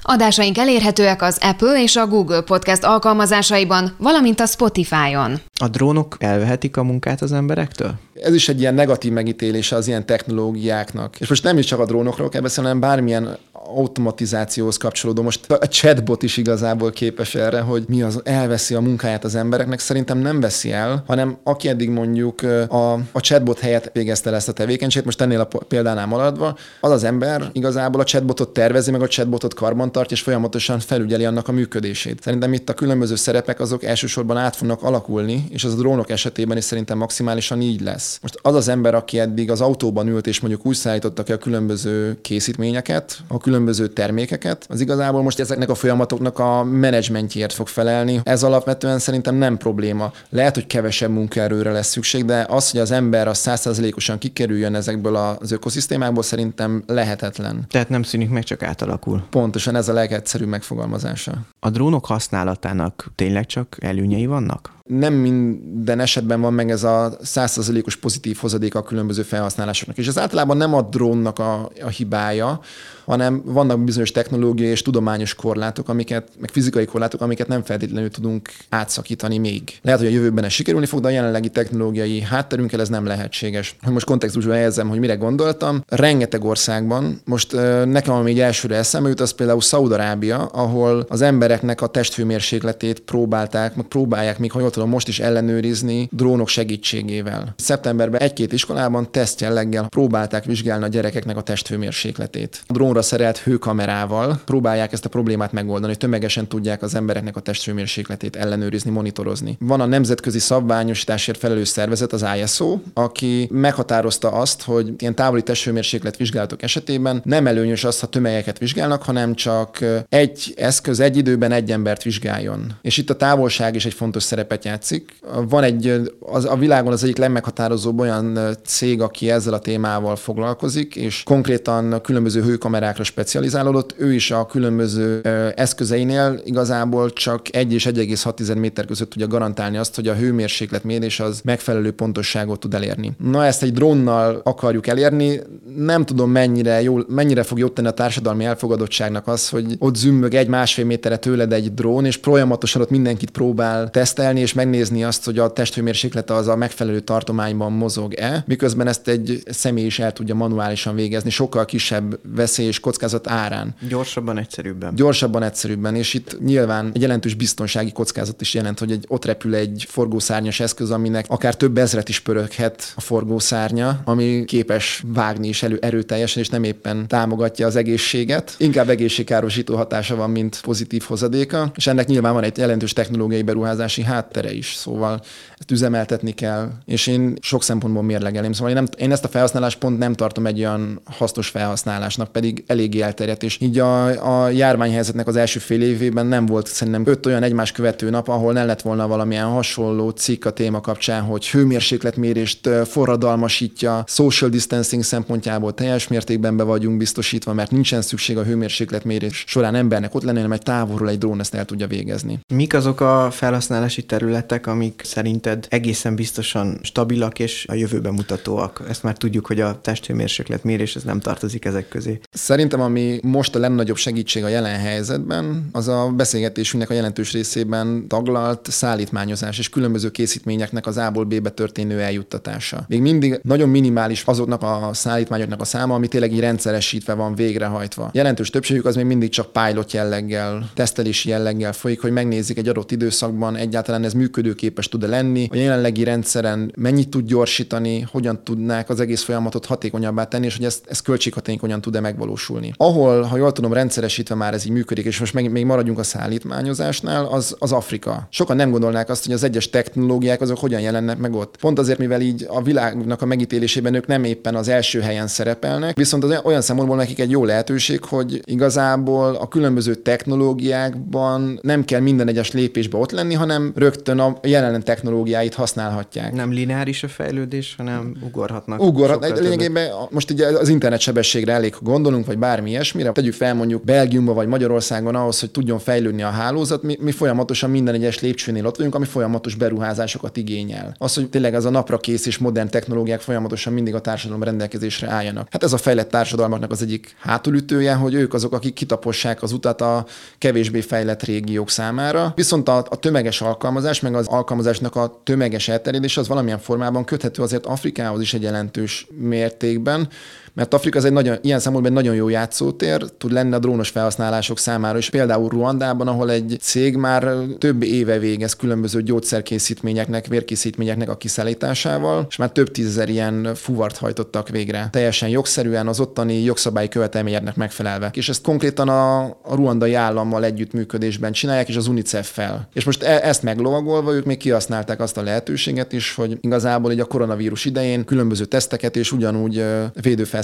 Adásaink 0.05 0.57
elérhetőek 0.57 1.21
az 1.21 1.37
Apple 1.41 1.81
és 1.81 1.95
a 1.95 2.07
Google 2.07 2.41
Podcast 2.41 2.83
alkalmazásaiban, 2.83 3.95
valamint 3.97 4.39
a 4.39 4.45
Spotify-on. 4.45 5.41
A 5.59 5.67
drónok 5.67 6.15
elvehetik 6.19 6.77
a 6.77 6.83
munkát 6.83 7.21
az 7.21 7.31
emberektől? 7.31 7.93
Ez 8.13 8.33
is 8.33 8.49
egy 8.49 8.59
ilyen 8.59 8.73
negatív 8.73 9.11
megítélése 9.11 9.75
az 9.75 9.87
ilyen 9.87 10.05
technológiáknak. 10.05 11.19
És 11.19 11.29
most 11.29 11.43
nem 11.43 11.57
is 11.57 11.65
csak 11.65 11.79
a 11.79 11.85
drónokról 11.85 12.29
kell 12.29 12.41
beszélni, 12.41 12.69
hanem 12.69 12.83
bármilyen 12.83 13.37
automatizációhoz 13.75 14.77
kapcsolódó. 14.77 15.21
Most 15.21 15.51
a 15.51 15.67
chatbot 15.67 16.23
is 16.23 16.37
igazából 16.37 16.91
képes 16.91 17.35
erre, 17.35 17.59
hogy 17.59 17.83
mi 17.87 18.01
az 18.01 18.21
elveszi 18.23 18.75
a 18.75 18.81
munkáját 18.81 19.23
az 19.23 19.35
embereknek. 19.35 19.79
Szerintem 19.79 20.17
nem 20.17 20.39
veszi 20.39 20.71
el, 20.71 21.03
hanem 21.07 21.37
aki 21.43 21.67
eddig 21.67 21.89
mondjuk 21.89 22.41
a, 22.67 22.93
a 22.93 23.19
chatbot 23.19 23.59
helyett 23.59 23.89
végezte 23.93 24.31
ezt 24.31 24.47
a 24.49 24.51
tevékenységet, 24.51 25.05
most 25.05 25.21
ennél 25.21 25.39
a 25.39 25.47
példánál 25.67 26.05
maradva, 26.05 26.57
az 26.81 26.91
az 26.91 27.03
ember 27.03 27.49
igazából 27.51 28.01
a 28.01 28.03
chatbotot 28.03 28.53
tervezi, 28.53 28.91
meg 28.91 29.01
a 29.01 29.07
chatbotot 29.07 29.53
karbantartja, 29.53 30.15
és 30.15 30.21
folyamatosan 30.21 30.79
felügyeli 30.79 31.25
annak 31.25 31.47
a 31.47 31.51
működését. 31.51 32.21
Szerintem 32.21 32.53
itt 32.53 32.69
a 32.69 32.73
különböző 32.73 33.15
szerepek 33.15 33.59
azok 33.59 33.83
elsősorban 33.83 34.37
át 34.37 34.55
fognak 34.55 34.83
alakulni, 34.83 35.45
és 35.49 35.63
az 35.63 35.73
a 35.73 35.75
drónok 35.75 36.09
esetében 36.09 36.57
is 36.57 36.63
szerintem 36.63 36.97
maximálisan 36.97 37.61
így 37.61 37.81
lesz. 37.81 38.19
Most 38.21 38.39
az 38.41 38.55
az 38.55 38.67
ember, 38.67 38.95
aki 38.95 39.19
eddig 39.19 39.51
az 39.51 39.61
autóban 39.61 40.07
ült, 40.07 40.27
és 40.27 40.39
mondjuk 40.39 40.65
úgy 40.65 40.75
szállította 40.75 41.23
ki 41.23 41.31
a 41.31 41.37
különböző 41.37 42.17
készítményeket, 42.21 43.17
a 43.27 43.37
különböző 43.37 43.62
termékeket, 43.93 44.65
az 44.69 44.81
igazából 44.81 45.21
most 45.21 45.39
ezeknek 45.39 45.69
a 45.69 45.75
folyamatoknak 45.75 46.39
a 46.39 46.63
menedzsmentjért 46.63 47.53
fog 47.53 47.67
felelni. 47.67 48.21
Ez 48.23 48.43
alapvetően 48.43 48.99
szerintem 48.99 49.35
nem 49.35 49.57
probléma. 49.57 50.11
Lehet, 50.29 50.53
hogy 50.53 50.67
kevesebb 50.67 51.11
munkaerőre 51.11 51.71
lesz 51.71 51.89
szükség, 51.89 52.25
de 52.25 52.45
az, 52.49 52.71
hogy 52.71 52.79
az 52.79 52.91
ember 52.91 53.27
a 53.27 53.33
százszerzelékosan 53.33 54.17
kikerüljön 54.17 54.75
ezekből 54.75 55.15
az 55.15 55.51
ökoszisztémákból, 55.51 56.23
szerintem 56.23 56.83
lehetetlen. 56.87 57.65
Tehát 57.69 57.89
nem 57.89 58.03
szűnik 58.03 58.29
meg, 58.29 58.43
csak 58.43 58.63
átalakul. 58.63 59.23
Pontosan 59.29 59.75
ez 59.75 59.89
a 59.89 59.93
legegyszerűbb 59.93 60.47
megfogalmazása. 60.47 61.31
A 61.59 61.69
drónok 61.69 62.05
használatának 62.05 63.11
tényleg 63.15 63.45
csak 63.45 63.77
előnyei 63.79 64.25
vannak? 64.25 64.71
Nem 64.83 65.13
minden 65.13 65.99
esetben 65.99 66.41
van 66.41 66.53
meg 66.53 66.69
ez 66.69 66.83
a 66.83 67.17
százszerzelékos 67.21 67.95
pozitív 67.95 68.37
hozadéka 68.37 68.79
a 68.79 68.83
különböző 68.83 69.21
felhasználásoknak. 69.21 69.97
És 69.97 70.07
ez 70.07 70.17
általában 70.17 70.57
nem 70.57 70.73
a 70.73 70.81
drónnak 70.81 71.39
a, 71.39 71.71
a 71.81 71.87
hibája, 71.87 72.59
hanem 73.05 73.41
vannak 73.45 73.83
bizonyos 73.83 74.11
technológiai 74.11 74.69
és 74.69 74.81
tudományos 74.81 75.35
korlátok, 75.35 75.89
amiket, 75.89 76.27
meg 76.39 76.49
fizikai 76.49 76.85
korlátok, 76.85 77.21
amiket 77.21 77.47
nem 77.47 77.63
feltétlenül 77.63 78.09
tudunk 78.09 78.49
átszakítani 78.69 79.37
még. 79.37 79.79
Lehet, 79.81 79.99
hogy 79.99 80.09
a 80.09 80.13
jövőben 80.13 80.43
ez 80.43 80.51
sikerülni 80.51 80.85
fog, 80.85 81.01
de 81.01 81.07
a 81.07 81.11
jelenlegi 81.11 81.49
technológiai 81.49 82.21
hátterünkkel 82.21 82.79
ez 82.79 82.89
nem 82.89 83.05
lehetséges. 83.05 83.75
Hogy 83.81 83.93
most 83.93 84.05
kontextusban 84.05 84.55
helyezem, 84.55 84.89
hogy 84.89 84.99
mire 84.99 85.15
gondoltam, 85.15 85.83
rengeteg 85.87 86.43
országban, 86.43 87.21
most 87.25 87.51
nekem 87.85 88.13
ami 88.13 88.41
elsőre 88.41 88.75
eszembe 88.75 89.09
jut, 89.09 89.19
az 89.19 89.31
például 89.31 89.61
Szaudarábia, 89.61 90.45
ahol 90.45 91.05
az 91.09 91.21
embereknek 91.21 91.81
a 91.81 91.87
testhőmérsékletét 91.87 92.99
próbálták, 92.99 93.75
meg 93.75 93.85
próbálják 93.85 94.39
még, 94.39 94.51
jól 94.55 94.69
tudom, 94.73 94.89
most 94.89 95.07
is 95.07 95.19
ellenőrizni 95.19 96.07
drónok 96.11 96.47
segítségével. 96.47 97.53
Szeptemberben 97.57 98.21
egy-két 98.21 98.53
iskolában 98.53 99.11
tesztjelleggel 99.11 99.87
próbálták 99.89 100.45
vizsgálni 100.45 100.83
a 100.83 100.87
gyerekeknek 100.87 101.37
a 101.37 101.41
testhőmérsékletét. 101.41 102.63
A 102.67 102.73
drón 102.73 102.91
drónra 102.93 103.01
szerelt 103.01 103.37
hőkamerával 103.37 104.41
próbálják 104.45 104.93
ezt 104.93 105.05
a 105.05 105.09
problémát 105.09 105.51
megoldani, 105.51 105.87
hogy 105.87 105.97
tömegesen 105.97 106.47
tudják 106.47 106.81
az 106.81 106.95
embereknek 106.95 107.35
a 107.35 107.39
testhőmérsékletét 107.39 108.35
ellenőrizni, 108.35 108.91
monitorozni. 108.91 109.57
Van 109.59 109.81
a 109.81 109.85
nemzetközi 109.85 110.39
szabványosításért 110.39 111.37
felelős 111.37 111.67
szervezet, 111.67 112.13
az 112.13 112.25
ISO, 112.43 112.79
aki 112.93 113.47
meghatározta 113.51 114.31
azt, 114.31 114.63
hogy 114.63 114.93
ilyen 114.97 115.15
távoli 115.15 115.43
testhőmérséklet 115.43 116.17
vizsgálatok 116.17 116.61
esetében 116.61 117.21
nem 117.23 117.47
előnyös 117.47 117.83
az, 117.83 117.99
ha 117.99 118.07
tömegeket 118.07 118.57
vizsgálnak, 118.57 119.03
hanem 119.03 119.35
csak 119.35 119.79
egy 120.09 120.53
eszköz 120.55 120.99
egy 120.99 121.17
időben 121.17 121.51
egy 121.51 121.71
embert 121.71 122.03
vizsgáljon. 122.03 122.73
És 122.81 122.97
itt 122.97 123.09
a 123.09 123.15
távolság 123.15 123.75
is 123.75 123.85
egy 123.85 123.93
fontos 123.93 124.23
szerepet 124.23 124.62
játszik. 124.63 125.15
Van 125.49 125.63
egy, 125.63 126.01
az, 126.19 126.45
a 126.45 126.55
világon 126.55 126.91
az 126.91 127.03
egyik 127.03 127.17
legmeghatározóbb 127.17 127.99
olyan 127.99 128.39
cég, 128.65 129.01
aki 129.01 129.29
ezzel 129.29 129.53
a 129.53 129.59
témával 129.59 130.15
foglalkozik, 130.15 130.95
és 130.95 131.23
konkrétan 131.23 132.01
különböző 132.01 132.41
hőkamerák 132.41 132.81
kamerákra 132.83 133.03
specializálódott, 133.03 133.95
ő 133.97 134.13
is 134.13 134.31
a 134.31 134.45
különböző 134.45 135.21
eszközeinél 135.55 136.41
igazából 136.45 137.13
csak 137.13 137.55
1 137.55 137.73
és 137.73 137.85
1,6 137.85 138.57
méter 138.57 138.85
között 138.85 139.09
tudja 139.09 139.27
garantálni 139.27 139.77
azt, 139.77 139.95
hogy 139.95 140.07
a 140.07 140.13
hőmérséklet 140.13 140.83
mérés 140.83 141.19
az 141.19 141.41
megfelelő 141.43 141.91
pontosságot 141.91 142.59
tud 142.59 142.73
elérni. 142.73 143.11
Na 143.17 143.45
ezt 143.45 143.63
egy 143.63 143.73
drónnal 143.73 144.41
akarjuk 144.43 144.87
elérni, 144.87 145.39
nem 145.77 146.05
tudom 146.05 146.31
mennyire, 146.31 146.81
jól, 146.81 147.05
mennyire 147.09 147.43
fog 147.43 147.59
jót 147.59 147.73
tenni 147.73 147.87
a 147.87 147.91
társadalmi 147.91 148.45
elfogadottságnak 148.45 149.27
az, 149.27 149.49
hogy 149.49 149.75
ott 149.79 149.95
zümmög 149.95 150.33
egy-másfél 150.33 150.85
méterre 150.85 151.17
tőled 151.17 151.53
egy 151.53 151.73
drón, 151.73 152.05
és 152.05 152.19
folyamatosan 152.21 152.81
ott 152.81 152.89
mindenkit 152.89 153.29
próbál 153.29 153.89
tesztelni, 153.89 154.39
és 154.39 154.52
megnézni 154.53 155.03
azt, 155.03 155.25
hogy 155.25 155.39
a 155.39 155.53
testhőmérséklete 155.53 156.33
az 156.33 156.47
a 156.47 156.55
megfelelő 156.55 156.99
tartományban 156.99 157.71
mozog-e, 157.71 158.43
miközben 158.47 158.87
ezt 158.87 159.07
egy 159.07 159.43
személy 159.45 159.85
is 159.85 159.99
el 159.99 160.13
tudja 160.13 160.35
manuálisan 160.35 160.95
végezni, 160.95 161.29
sokkal 161.29 161.65
kisebb 161.65 162.19
veszély 162.35 162.65
és 162.65 162.79
kockázat 162.79 163.29
árán. 163.29 163.75
Gyorsabban, 163.87 164.37
egyszerűbben. 164.37 164.95
Gyorsabban, 164.95 165.43
egyszerűbben, 165.43 165.95
és 165.95 166.13
itt 166.13 166.37
nyilván 166.41 166.91
egy 166.93 167.01
jelentős 167.01 167.33
biztonsági 167.33 167.91
kockázat 167.91 168.41
is 168.41 168.53
jelent, 168.53 168.79
hogy 168.79 168.91
egy, 168.91 169.05
ott 169.07 169.25
repül 169.25 169.55
egy 169.55 169.85
forgószárnyas 169.89 170.59
eszköz, 170.59 170.91
aminek 170.91 171.25
akár 171.27 171.55
több 171.55 171.77
ezret 171.77 172.09
is 172.09 172.19
pöröghet 172.19 172.93
a 172.95 173.01
forgószárnya, 173.01 174.01
ami 174.05 174.45
képes 174.45 175.03
vágni 175.07 175.47
is 175.47 175.63
elő 175.63 175.77
erőteljesen, 175.81 176.41
és 176.41 176.49
nem 176.49 176.63
éppen 176.63 177.07
támogatja 177.07 177.67
az 177.67 177.75
egészséget. 177.75 178.55
Inkább 178.57 178.89
egészségkárosító 178.89 179.75
hatása 179.75 180.15
van, 180.15 180.29
mint 180.29 180.59
pozitív 180.61 181.03
hozadéka, 181.03 181.71
és 181.75 181.87
ennek 181.87 182.07
nyilván 182.07 182.33
van 182.33 182.43
egy 182.43 182.57
jelentős 182.57 182.93
technológiai 182.93 183.41
beruházási 183.41 184.03
háttere 184.03 184.42
is, 184.51 184.73
szóval 184.75 185.21
ezt 185.57 185.71
üzemeltetni 185.71 186.31
kell, 186.31 186.69
és 186.85 187.07
én 187.07 187.37
sok 187.41 187.63
szempontból 187.63 188.03
mérlegelném. 188.03 188.53
Szóval 188.53 188.69
én, 188.69 188.75
nem, 188.75 188.87
én 188.97 189.11
ezt 189.11 189.23
a 189.23 189.27
felhasználást 189.27 189.77
pont 189.77 189.97
nem 189.97 190.13
tartom 190.13 190.45
egy 190.45 190.59
olyan 190.59 191.01
hasznos 191.05 191.47
felhasználásnak, 191.47 192.31
pedig 192.31 192.63
eléggé 192.67 193.01
elterjedt, 193.01 193.43
és 193.43 193.57
így 193.61 193.79
a, 193.79 194.43
a 194.43 194.49
járványhelyzetnek 194.49 195.27
az 195.27 195.35
első 195.35 195.59
fél 195.59 195.81
évében 195.81 196.25
nem 196.25 196.45
volt 196.45 196.67
szerintem 196.67 197.07
öt 197.07 197.25
olyan 197.25 197.43
egymás 197.43 197.71
követő 197.71 198.09
nap, 198.09 198.27
ahol 198.27 198.53
ne 198.53 198.65
lett 198.65 198.81
volna 198.81 199.07
valamilyen 199.07 199.45
hasonló 199.45 200.09
cikk 200.09 200.45
a 200.45 200.51
téma 200.51 200.81
kapcsán, 200.81 201.21
hogy 201.21 201.49
hőmérsékletmérést 201.49 202.69
forradalmasítja, 202.85 204.03
social 204.07 204.49
distancing 204.49 205.03
szempontjából 205.03 205.73
teljes 205.73 206.07
mértékben 206.07 206.57
be 206.57 206.63
vagyunk 206.63 206.97
biztosítva, 206.97 207.53
mert 207.53 207.71
nincsen 207.71 208.01
szükség 208.01 208.37
a 208.37 208.43
hőmérsékletmérés 208.43 209.43
során 209.47 209.75
embernek 209.75 210.15
ott 210.15 210.23
lenni, 210.23 210.37
hanem 210.37 210.51
egy 210.51 210.61
távolról 210.61 211.09
egy 211.09 211.17
drón 211.17 211.39
ezt 211.39 211.53
el 211.53 211.65
tudja 211.65 211.87
végezni. 211.87 212.39
Mik 212.53 212.73
azok 212.73 213.01
a 213.01 213.27
felhasználási 213.31 214.03
területek, 214.03 214.32
amik 214.63 215.01
szerinted 215.03 215.65
egészen 215.69 216.15
biztosan 216.15 216.79
stabilak 216.81 217.39
és 217.39 217.65
a 217.69 217.73
jövőben 217.73 218.13
mutatóak? 218.13 218.83
Ezt 218.89 219.03
már 219.03 219.17
tudjuk, 219.17 219.45
hogy 219.45 219.61
a 219.61 219.81
testhőmérséklet 219.81 220.63
mérés 220.63 220.95
ez 220.95 221.03
nem 221.03 221.19
tartozik 221.19 221.65
ezek 221.65 221.87
közé. 221.87 222.19
Szerintem, 222.31 222.81
ami 222.81 223.19
most 223.23 223.55
a 223.55 223.59
legnagyobb 223.59 223.97
segítség 223.97 224.43
a 224.43 224.47
jelen 224.47 224.79
helyzetben, 224.79 225.69
az 225.71 225.87
a 225.87 226.11
beszélgetésünknek 226.15 226.89
a 226.89 226.93
jelentős 226.93 227.31
részében 227.31 228.07
taglalt 228.07 228.67
szállítmányozás 228.71 229.59
és 229.59 229.69
különböző 229.69 230.09
készítményeknek 230.09 230.87
az 230.87 230.97
A-ból 230.97 231.23
B-be 231.23 231.49
történő 231.49 232.01
eljuttatása. 232.01 232.85
Még 232.87 233.01
mindig 233.01 233.39
nagyon 233.43 233.69
minimális 233.69 234.23
azoknak 234.25 234.61
a 234.61 234.89
szállítmányoknak 234.93 235.61
a 235.61 235.65
száma, 235.65 235.93
ami 235.93 236.07
tényleg 236.07 236.33
így 236.33 236.39
rendszeresítve 236.39 237.13
van, 237.13 237.35
végrehajtva. 237.35 238.09
Jelentős 238.13 238.49
többségük 238.49 238.85
az 238.85 238.95
még 238.95 239.05
mindig 239.05 239.29
csak 239.29 239.51
pilot 239.51 239.91
jelleggel, 239.91 240.69
tesztelési 240.73 241.29
jelleggel 241.29 241.73
folyik, 241.73 242.01
hogy 242.01 242.11
megnézzük 242.11 242.57
egy 242.57 242.67
adott 242.67 242.91
időszakban 242.91 243.55
egyáltalán 243.55 244.03
ez 244.03 244.13
működőképes 244.23 244.89
tud-e 244.89 245.07
lenni, 245.07 245.47
a 245.51 245.55
jelenlegi 245.55 246.03
rendszeren 246.03 246.71
mennyit 246.75 247.09
tud 247.09 247.25
gyorsítani, 247.25 248.07
hogyan 248.11 248.43
tudnák 248.43 248.89
az 248.89 248.99
egész 248.99 249.21
folyamatot 249.21 249.65
hatékonyabbá 249.65 250.23
tenni, 250.23 250.45
és 250.45 250.55
hogy 250.55 250.65
ezt, 250.65 250.85
ez 250.87 250.99
költséghatékonyan 250.99 251.81
tud-e 251.81 251.99
megvalósulni. 251.99 252.73
Ahol, 252.77 253.21
ha 253.21 253.37
jól 253.37 253.51
tudom, 253.51 253.73
rendszeresítve 253.73 254.35
már 254.35 254.53
ez 254.53 254.65
így 254.65 254.71
működik, 254.71 255.05
és 255.05 255.19
most 255.19 255.33
meg, 255.33 255.51
még 255.51 255.65
maradjunk 255.65 255.99
a 255.99 256.03
szállítmányozásnál, 256.03 257.25
az, 257.25 257.55
az 257.59 257.71
Afrika. 257.71 258.27
Sokan 258.29 258.55
nem 258.55 258.71
gondolnák 258.71 259.09
azt, 259.09 259.25
hogy 259.25 259.33
az 259.33 259.43
egyes 259.43 259.69
technológiák 259.69 260.41
azok 260.41 260.57
hogyan 260.57 260.81
jelennek 260.81 261.17
meg 261.17 261.33
ott. 261.33 261.57
Pont 261.57 261.79
azért, 261.79 261.99
mivel 261.99 262.21
így 262.21 262.45
a 262.49 262.61
világnak 262.61 263.21
a 263.21 263.25
megítélésében 263.25 263.93
ők 263.93 264.07
nem 264.07 264.23
éppen 264.23 264.55
az 264.55 264.67
első 264.67 264.99
helyen 264.99 265.27
szerepelnek, 265.27 265.95
viszont 265.95 266.23
az 266.23 266.39
olyan 266.43 266.61
szempontból 266.61 266.97
nekik 266.97 267.19
egy 267.19 267.31
jó 267.31 267.45
lehetőség, 267.45 268.03
hogy 268.03 268.41
igazából 268.45 269.35
a 269.35 269.47
különböző 269.47 269.95
technológiákban 269.95 271.59
nem 271.61 271.85
kell 271.85 271.99
minden 271.99 272.27
egyes 272.27 272.51
lépésbe 272.51 272.97
ott 272.97 273.11
lenni, 273.11 273.33
hanem 273.33 273.71
rögtön 273.75 274.12
a 274.19 274.39
jelen 274.41 274.83
technológiáit 274.83 275.53
használhatják. 275.53 276.33
Nem 276.33 276.51
lineáris 276.51 277.03
a 277.03 277.07
fejlődés, 277.07 277.75
hanem 277.77 278.15
ugorhatnak. 278.25 278.81
Ugorhatnak. 278.81 279.39
Lényegében 279.39 279.89
most 280.09 280.31
ugye 280.31 280.47
az 280.47 280.69
internet 280.69 280.99
sebességre 280.99 281.53
elég 281.53 281.75
gondolunk, 281.81 282.25
vagy 282.25 282.37
bármi 282.37 282.69
ilyesmire, 282.69 283.11
tegyük 283.11 283.33
fel 283.33 283.53
mondjuk 283.53 283.83
Belgiumba 283.83 284.33
vagy 284.33 284.47
Magyarországon 284.47 285.15
ahhoz, 285.15 285.39
hogy 285.39 285.51
tudjon 285.51 285.79
fejlődni 285.79 286.23
a 286.23 286.29
hálózat, 286.29 286.83
mi, 286.83 286.97
mi 286.99 287.11
folyamatosan 287.11 287.69
minden 287.69 287.93
egyes 287.93 288.19
lépcsőnél 288.19 288.65
ott 288.65 288.77
vagyunk, 288.77 288.95
ami 288.95 289.05
folyamatos 289.05 289.55
beruházásokat 289.55 290.37
igényel. 290.37 290.95
Az, 290.97 291.13
hogy 291.13 291.29
tényleg 291.29 291.53
ez 291.53 291.65
a 291.65 291.69
napra 291.69 291.97
kész 291.97 292.25
és 292.25 292.37
modern 292.37 292.69
technológiák 292.69 293.21
folyamatosan 293.21 293.73
mindig 293.73 293.95
a 293.95 293.99
társadalom 293.99 294.43
rendelkezésre 294.43 295.09
álljanak. 295.09 295.47
Hát 295.51 295.63
ez 295.63 295.73
a 295.73 295.77
fejlett 295.77 296.09
társadalmaknak 296.09 296.71
az 296.71 296.81
egyik 296.81 297.15
hátulütője, 297.19 297.93
hogy 297.93 298.13
ők 298.13 298.33
azok, 298.33 298.53
akik 298.53 298.73
kitapossák 298.73 299.43
az 299.43 299.51
utat 299.51 299.81
a 299.81 300.05
kevésbé 300.37 300.81
fejlett 300.81 301.23
régiók 301.23 301.69
számára. 301.69 302.31
Viszont 302.35 302.69
a, 302.69 302.77
a 302.89 302.95
tömeges 302.95 303.41
alkalmazás, 303.41 303.92
meg 303.99 304.15
az 304.15 304.27
alkalmazásnak 304.27 304.95
a 304.95 305.19
tömeges 305.23 305.67
elterjedés 305.67 306.17
az 306.17 306.27
valamilyen 306.27 306.59
formában 306.59 307.05
köthető 307.05 307.41
azért 307.41 307.65
Afrikához 307.65 308.21
is 308.21 308.33
egy 308.33 308.41
jelentős 308.41 309.07
mértékben, 309.17 310.07
mert 310.53 310.73
Afrika 310.73 310.97
az 310.97 311.05
egy 311.05 311.11
nagyon, 311.11 311.37
ilyen 311.41 311.59
szempontból 311.59 311.97
egy 311.97 312.03
nagyon 312.03 312.15
jó 312.17 312.29
játszótér, 312.29 313.03
tud 313.17 313.31
lenni 313.31 313.53
a 313.53 313.59
drónos 313.59 313.89
felhasználások 313.89 314.59
számára 314.59 314.97
is. 314.97 315.09
Például 315.09 315.49
Ruandában, 315.49 316.07
ahol 316.07 316.31
egy 316.31 316.57
cég 316.61 316.95
már 316.95 317.33
több 317.57 317.83
éve 317.83 318.19
végez 318.19 318.55
különböző 318.55 319.01
gyógyszerkészítményeknek, 319.01 320.27
vérkészítményeknek 320.27 321.09
a 321.09 321.17
kiszállításával, 321.17 322.25
és 322.29 322.35
már 322.35 322.51
több 322.51 322.71
tízezer 322.71 323.09
ilyen 323.09 323.55
fuvart 323.55 323.97
hajtottak 323.97 324.49
végre. 324.49 324.87
Teljesen 324.91 325.29
jogszerűen 325.29 325.87
az 325.87 325.99
ottani 325.99 326.43
jogszabályi 326.43 326.87
követelményeknek 326.87 327.55
megfelelve. 327.55 328.09
És 328.13 328.29
ezt 328.29 328.41
konkrétan 328.41 328.89
a, 328.89 329.23
a 329.23 329.55
ruandai 329.55 329.93
állammal 329.93 330.43
együttműködésben 330.43 331.31
csinálják, 331.31 331.69
és 331.69 331.75
az 331.75 331.87
UNICEF-fel. 331.87 332.67
És 332.73 332.83
most 332.83 333.03
e- 333.03 333.21
ezt 333.23 333.43
meglovagolva 333.43 334.13
ők 334.13 334.25
még 334.25 334.37
kihasználták 334.37 334.99
azt 334.99 335.17
a 335.17 335.21
lehetőséget 335.21 335.93
is, 335.93 336.15
hogy 336.15 336.37
igazából 336.41 336.91
így 336.91 336.99
a 336.99 337.05
koronavírus 337.05 337.65
idején 337.65 338.05
különböző 338.05 338.45
teszteket 338.45 338.95
és 338.95 339.11
ugyanúgy 339.11 339.65
védőfelszereléseket 340.01 340.42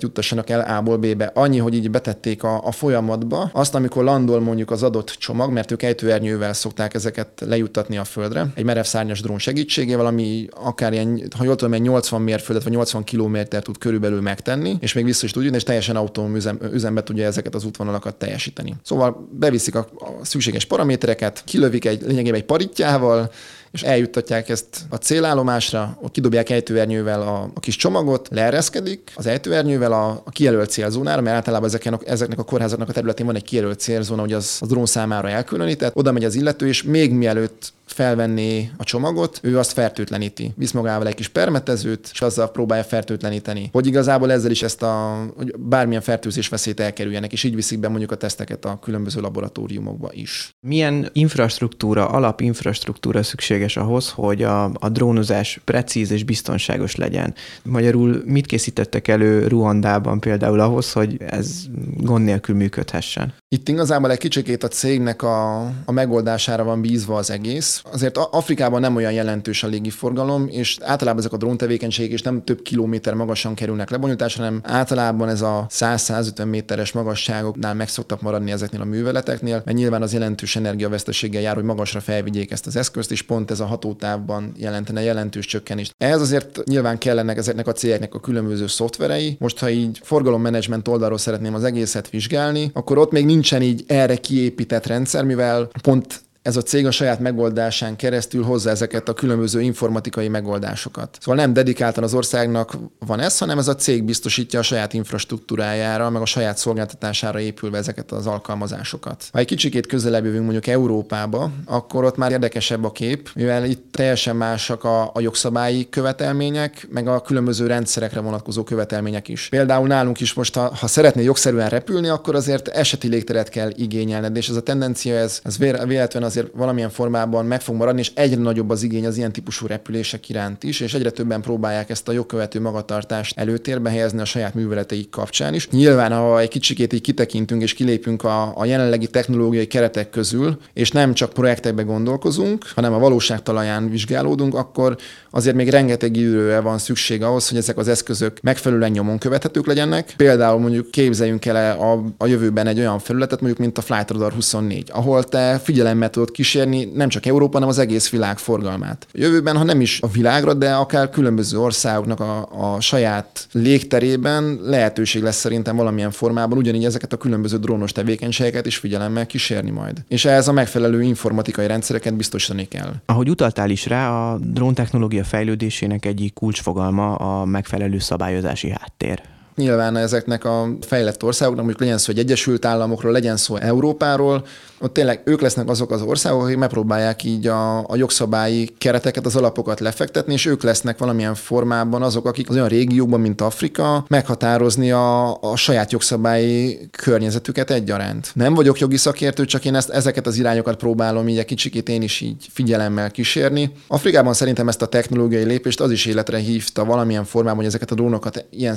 juttassanak 0.00 0.50
el 0.50 0.60
A-ból 0.60 0.96
B-be. 0.96 1.30
Annyi, 1.34 1.58
hogy 1.58 1.74
így 1.74 1.90
betették 1.90 2.42
a, 2.42 2.66
a 2.66 2.72
folyamatba 2.72 3.50
azt, 3.52 3.74
amikor 3.74 4.04
landol 4.04 4.40
mondjuk 4.40 4.70
az 4.70 4.82
adott 4.82 5.08
csomag, 5.18 5.52
mert 5.52 5.70
ők 5.70 5.82
ejtőernyővel 5.82 6.52
szokták 6.52 6.94
ezeket 6.94 7.28
lejuttatni 7.46 7.96
a 7.96 8.04
földre, 8.04 8.46
egy 8.54 8.64
merev 8.64 8.84
szárnyas 8.84 9.20
drón 9.20 9.38
segítségével, 9.38 10.06
ami 10.06 10.48
akár 10.50 10.92
ilyen, 10.92 11.22
ha 11.36 11.44
jól 11.44 11.56
tudom, 11.56 11.74
egy 11.74 11.80
80 11.80 12.22
mérföldet 12.22 12.64
vagy 12.64 12.72
80 12.72 13.04
kilométer 13.04 13.62
tud 13.62 13.78
körülbelül 13.78 14.20
megtenni, 14.20 14.76
és 14.80 14.92
még 14.92 15.04
vissza 15.04 15.24
is 15.24 15.30
tud 15.30 15.54
és 15.54 15.62
teljesen 15.62 15.96
autonóm 15.96 16.36
üzem, 16.36 16.58
üzembe 16.72 17.02
tudja 17.02 17.24
ezeket 17.24 17.54
az 17.54 17.64
útvonalakat 17.64 18.14
teljesíteni. 18.14 18.76
Szóval 18.82 19.28
beviszik 19.32 19.74
a, 19.74 19.88
a 19.98 20.24
szükséges 20.24 20.64
paramétereket, 20.64 21.42
kilövik 21.44 21.84
egy 21.84 22.02
lényegében 22.02 22.40
egy 22.40 22.46
paritjával, 22.46 23.30
és 23.70 23.82
eljuttatják 23.82 24.48
ezt 24.48 24.66
a 24.88 24.96
célállomásra, 24.96 25.98
ott 26.02 26.12
kidobják 26.12 26.50
ejtőernyővel 26.50 27.20
a, 27.20 27.50
a 27.54 27.60
kis 27.60 27.76
csomagot, 27.76 28.28
leereszkedik 28.30 29.12
az 29.14 29.26
ejtőernyővel 29.26 29.92
a, 29.92 30.22
a 30.24 30.30
kijelölt 30.30 30.70
célzónára, 30.70 31.20
mert 31.20 31.36
általában 31.36 31.68
ezeken 31.68 31.92
a, 31.92 31.98
ezeknek 32.06 32.38
a 32.38 32.44
kórházaknak 32.44 32.88
a 32.88 32.92
területén 32.92 33.26
van 33.26 33.34
egy 33.34 33.42
kijelölt 33.42 33.80
célzóna, 33.80 34.20
hogy 34.20 34.32
az 34.32 34.58
a 34.60 34.66
drón 34.66 34.86
számára 34.86 35.28
elkülönített, 35.28 35.96
oda 35.96 36.12
megy 36.12 36.24
az 36.24 36.34
illető, 36.34 36.66
és 36.66 36.82
még 36.82 37.12
mielőtt 37.12 37.72
felvenni 37.92 38.70
a 38.76 38.84
csomagot, 38.84 39.38
ő 39.42 39.58
azt 39.58 39.72
fertőtleníti. 39.72 40.52
Visz 40.56 40.72
magával 40.72 41.06
egy 41.06 41.14
kis 41.14 41.28
permetezőt, 41.28 42.10
és 42.12 42.20
azzal 42.20 42.50
próbálja 42.50 42.84
fertőtleníteni. 42.84 43.68
Hogy 43.72 43.86
igazából 43.86 44.32
ezzel 44.32 44.50
is 44.50 44.62
ezt 44.62 44.82
a, 44.82 45.26
hogy 45.36 45.54
bármilyen 45.58 46.02
fertőzés 46.02 46.48
veszélyt 46.48 46.80
elkerüljenek, 46.80 47.32
és 47.32 47.44
így 47.44 47.54
viszik 47.54 47.78
be 47.78 47.88
mondjuk 47.88 48.12
a 48.12 48.16
teszteket 48.16 48.64
a 48.64 48.78
különböző 48.82 49.20
laboratóriumokba 49.20 50.10
is. 50.12 50.50
Milyen 50.66 51.08
infrastruktúra, 51.12 52.08
alapinfrastruktúra 52.08 53.22
szükséges 53.58 53.76
ahhoz, 53.76 54.10
hogy 54.10 54.42
a, 54.42 54.64
a 54.74 54.88
drónozás 54.88 55.60
precíz 55.64 56.10
és 56.10 56.24
biztonságos 56.24 56.96
legyen? 56.96 57.34
Magyarul 57.62 58.22
mit 58.24 58.46
készítettek 58.46 59.08
elő 59.08 59.46
Ruandában 59.46 60.20
például 60.20 60.60
ahhoz, 60.60 60.92
hogy 60.92 61.16
ez 61.26 61.50
gond 61.96 62.24
nélkül 62.24 62.56
működhessen? 62.56 63.34
Itt 63.48 63.68
igazából 63.68 64.10
egy 64.10 64.18
kicsikét 64.18 64.62
a 64.64 64.68
cégnek 64.68 65.22
a, 65.22 65.60
a 65.84 65.92
megoldására 65.92 66.64
van 66.64 66.80
bízva 66.80 67.16
az 67.16 67.30
egész. 67.30 67.82
Azért 67.92 68.16
Afrikában 68.16 68.80
nem 68.80 68.96
olyan 68.96 69.12
jelentős 69.12 69.62
a 69.62 69.66
légiforgalom, 69.66 70.48
és 70.48 70.78
általában 70.80 71.20
ezek 71.20 71.32
a 71.32 71.36
dróntevékenységek 71.36 72.12
is 72.12 72.22
nem 72.22 72.44
több 72.44 72.62
kilométer 72.62 73.14
magasan 73.14 73.54
kerülnek 73.54 73.90
lebonyolításra, 73.90 74.44
hanem 74.44 74.60
általában 74.64 75.28
ez 75.28 75.42
a 75.42 75.66
100-150 75.70 76.46
méteres 76.46 76.92
magasságoknál 76.92 77.74
meg 77.74 77.88
szoktak 77.88 78.20
maradni 78.20 78.50
ezeknél 78.50 78.80
a 78.80 78.84
műveleteknél, 78.84 79.62
mert 79.64 79.76
nyilván 79.76 80.02
az 80.02 80.12
jelentős 80.12 80.56
energiaveszteséggel 80.56 81.42
jár, 81.42 81.54
hogy 81.54 81.64
magasra 81.64 82.00
felvigyék 82.00 82.50
ezt 82.50 82.66
az 82.66 82.76
eszközt, 82.76 83.10
és 83.10 83.22
pont 83.22 83.47
ez 83.50 83.60
a 83.60 83.66
hatótávban 83.66 84.52
jelentene 84.56 85.02
jelentős 85.02 85.46
csökkenést. 85.46 85.94
Ehhez 85.98 86.20
azért 86.20 86.64
nyilván 86.64 86.98
kellenek 86.98 87.36
ezeknek 87.36 87.66
a 87.66 87.72
cégeknek 87.72 88.14
a 88.14 88.20
különböző 88.20 88.66
szoftverei. 88.66 89.36
Most, 89.38 89.58
ha 89.58 89.70
így 89.70 90.00
forgalommenedzsment 90.02 90.88
oldalról 90.88 91.18
szeretném 91.18 91.54
az 91.54 91.64
egészet 91.64 92.10
vizsgálni, 92.10 92.70
akkor 92.72 92.98
ott 92.98 93.12
még 93.12 93.24
nincsen 93.24 93.62
így 93.62 93.84
erre 93.86 94.16
kiépített 94.16 94.86
rendszer, 94.86 95.24
mivel 95.24 95.68
pont 95.82 96.20
ez 96.48 96.56
a 96.56 96.62
cég 96.62 96.86
a 96.86 96.90
saját 96.90 97.20
megoldásán 97.20 97.96
keresztül 97.96 98.42
hozza 98.42 98.70
ezeket 98.70 99.08
a 99.08 99.12
különböző 99.12 99.60
informatikai 99.60 100.28
megoldásokat. 100.28 101.18
Szóval 101.20 101.40
nem 101.40 101.52
dedikáltan 101.52 102.04
az 102.04 102.14
országnak 102.14 102.76
van 103.06 103.20
ez, 103.20 103.38
hanem 103.38 103.58
ez 103.58 103.68
a 103.68 103.74
cég 103.74 104.04
biztosítja 104.04 104.58
a 104.58 104.62
saját 104.62 104.92
infrastruktúrájára, 104.92 106.10
meg 106.10 106.22
a 106.22 106.26
saját 106.26 106.58
szolgáltatására 106.58 107.40
épülve 107.40 107.78
ezeket 107.78 108.12
az 108.12 108.26
alkalmazásokat. 108.26 109.28
Ha 109.32 109.38
egy 109.38 109.46
kicsikét 109.46 109.86
közelebb 109.86 110.24
jövünk 110.24 110.42
mondjuk 110.42 110.66
Európába, 110.66 111.50
akkor 111.64 112.04
ott 112.04 112.16
már 112.16 112.30
érdekesebb 112.30 112.84
a 112.84 112.92
kép, 112.92 113.30
mivel 113.34 113.64
itt 113.64 113.92
teljesen 113.92 114.36
másak 114.36 114.84
a, 114.84 115.10
a 115.14 115.20
jogszabályi 115.20 115.88
követelmények, 115.90 116.88
meg 116.90 117.08
a 117.08 117.20
különböző 117.20 117.66
rendszerekre 117.66 118.20
vonatkozó 118.20 118.62
követelmények 118.62 119.28
is. 119.28 119.48
Például 119.48 119.86
nálunk 119.86 120.20
is 120.20 120.32
most, 120.32 120.54
ha, 120.54 120.74
ha 120.74 120.86
szeretnél 120.86 121.24
jogszerűen 121.24 121.68
repülni, 121.68 122.08
akkor 122.08 122.34
azért 122.34 122.68
eseti 122.68 123.08
légteret 123.08 123.48
kell 123.48 123.70
igényelned, 123.76 124.36
és 124.36 124.48
ez 124.48 124.56
a 124.56 124.62
tendencia, 124.62 125.14
ez, 125.14 125.40
ez 125.44 125.58
véletlenül 125.58 126.28
az 126.28 126.36
azért 126.38 126.56
valamilyen 126.56 126.90
formában 126.90 127.46
meg 127.46 127.60
fog 127.60 127.74
maradni, 127.74 128.00
és 128.00 128.10
egyre 128.14 128.40
nagyobb 128.40 128.70
az 128.70 128.82
igény 128.82 129.06
az 129.06 129.16
ilyen 129.16 129.32
típusú 129.32 129.66
repülések 129.66 130.28
iránt 130.28 130.64
is, 130.64 130.80
és 130.80 130.94
egyre 130.94 131.10
többen 131.10 131.40
próbálják 131.40 131.90
ezt 131.90 132.08
a 132.08 132.12
jogkövető 132.12 132.60
magatartást 132.60 133.38
előtérbe 133.38 133.90
helyezni 133.90 134.20
a 134.20 134.24
saját 134.24 134.54
műveleteik 134.54 135.10
kapcsán 135.10 135.54
is. 135.54 135.68
Nyilván, 135.68 136.12
ha 136.12 136.40
egy 136.40 136.48
kicsikét 136.48 136.92
így 136.92 137.00
kitekintünk 137.00 137.62
és 137.62 137.74
kilépünk 137.74 138.24
a, 138.24 138.52
a 138.56 138.64
jelenlegi 138.64 139.06
technológiai 139.06 139.66
keretek 139.66 140.10
közül, 140.10 140.58
és 140.72 140.90
nem 140.90 141.14
csak 141.14 141.32
projektekbe 141.32 141.82
gondolkozunk, 141.82 142.64
hanem 142.74 142.92
a 142.92 142.98
valóság 142.98 143.42
talaján 143.42 143.90
vizsgálódunk, 143.90 144.54
akkor 144.54 144.96
azért 145.30 145.56
még 145.56 145.68
rengeteg 145.68 146.16
időre 146.16 146.60
van 146.60 146.78
szükség 146.78 147.22
ahhoz, 147.22 147.48
hogy 147.48 147.58
ezek 147.58 147.78
az 147.78 147.88
eszközök 147.88 148.40
megfelelően 148.40 148.90
nyomon 148.90 149.18
követhetők 149.18 149.66
legyenek. 149.66 150.14
Például 150.16 150.60
mondjuk 150.60 150.90
képzeljünk 150.90 151.44
el 151.46 151.78
a, 151.78 152.04
a 152.18 152.26
jövőben 152.26 152.66
egy 152.66 152.78
olyan 152.78 152.98
felületet, 152.98 153.40
mondjuk 153.40 153.60
mint 153.60 153.78
a 153.78 153.80
Flight 153.80 154.10
Radar 154.10 154.32
24, 154.32 154.90
ahol 154.92 155.24
te 155.24 155.58
figyelemmel 155.62 156.10
tudod 156.10 156.27
kísérni 156.30 156.84
nem 156.94 157.08
csak 157.08 157.26
Európa, 157.26 157.52
hanem 157.52 157.68
az 157.68 157.78
egész 157.78 158.10
világ 158.10 158.38
forgalmát. 158.38 159.06
A 159.06 159.18
jövőben, 159.18 159.56
ha 159.56 159.64
nem 159.64 159.80
is 159.80 160.00
a 160.00 160.08
világra, 160.08 160.54
de 160.54 160.72
akár 160.72 161.10
különböző 161.10 161.58
országoknak 161.58 162.20
a, 162.20 162.48
a 162.74 162.80
saját 162.80 163.46
légterében 163.52 164.58
lehetőség 164.62 165.22
lesz 165.22 165.36
szerintem 165.36 165.76
valamilyen 165.76 166.10
formában 166.10 166.58
ugyanígy 166.58 166.84
ezeket 166.84 167.12
a 167.12 167.16
különböző 167.16 167.56
drónos 167.56 167.92
tevékenységeket 167.92 168.66
is 168.66 168.76
figyelemmel 168.76 169.26
kísérni 169.26 169.70
majd. 169.70 170.04
És 170.08 170.24
ehhez 170.24 170.48
a 170.48 170.52
megfelelő 170.52 171.02
informatikai 171.02 171.66
rendszereket 171.66 172.16
biztosítani 172.16 172.68
kell. 172.68 172.92
Ahogy 173.06 173.30
utaltál 173.30 173.70
is 173.70 173.86
rá, 173.86 174.10
a 174.10 174.38
drón 174.38 174.74
technológia 174.74 175.24
fejlődésének 175.24 176.04
egyik 176.04 176.34
kulcsfogalma 176.34 177.14
a 177.14 177.44
megfelelő 177.44 177.98
szabályozási 177.98 178.70
háttér 178.70 179.22
nyilván 179.58 179.96
ezeknek 179.96 180.44
a 180.44 180.68
fejlett 180.80 181.22
országoknak, 181.22 181.64
mondjuk 181.64 181.84
legyen 181.84 181.98
szó 181.98 182.12
egy 182.12 182.18
Egyesült 182.18 182.64
Államokról, 182.64 183.12
legyen 183.12 183.36
szó 183.36 183.56
Európáról, 183.56 184.44
ott 184.80 184.92
tényleg 184.92 185.20
ők 185.24 185.40
lesznek 185.40 185.68
azok 185.68 185.90
az 185.90 186.02
országok, 186.02 186.42
akik 186.42 186.56
megpróbálják 186.56 187.24
így 187.24 187.46
a, 187.46 187.78
a 187.78 187.96
jogszabályi 187.96 188.70
kereteket, 188.78 189.26
az 189.26 189.36
alapokat 189.36 189.80
lefektetni, 189.80 190.32
és 190.32 190.46
ők 190.46 190.62
lesznek 190.62 190.98
valamilyen 190.98 191.34
formában 191.34 192.02
azok, 192.02 192.26
akik 192.26 192.48
az 192.48 192.54
olyan 192.54 192.68
régiókban, 192.68 193.20
mint 193.20 193.40
Afrika, 193.40 194.04
meghatározni 194.08 194.90
a, 194.90 195.42
a 195.42 195.56
saját 195.56 195.92
jogszabályi 195.92 196.88
környezetüket 196.90 197.70
egyaránt. 197.70 198.30
Nem 198.34 198.54
vagyok 198.54 198.78
jogi 198.78 198.96
szakértő, 198.96 199.44
csak 199.44 199.64
én 199.64 199.74
ezt, 199.74 199.90
ezeket 199.90 200.26
az 200.26 200.36
irányokat 200.36 200.76
próbálom 200.76 201.28
így 201.28 201.38
egy 201.38 201.44
kicsikét 201.44 201.88
én 201.88 202.02
is 202.02 202.20
így 202.20 202.46
figyelemmel 202.52 203.10
kísérni. 203.10 203.72
Afrikában 203.86 204.32
szerintem 204.32 204.68
ezt 204.68 204.82
a 204.82 204.86
technológiai 204.86 205.44
lépést 205.44 205.80
az 205.80 205.90
is 205.90 206.06
életre 206.06 206.38
hívta 206.38 206.84
valamilyen 206.84 207.24
formában, 207.24 207.56
hogy 207.56 207.66
ezeket 207.66 207.90
a 207.90 207.94
drónokat 207.94 208.44
ilyen 208.50 208.76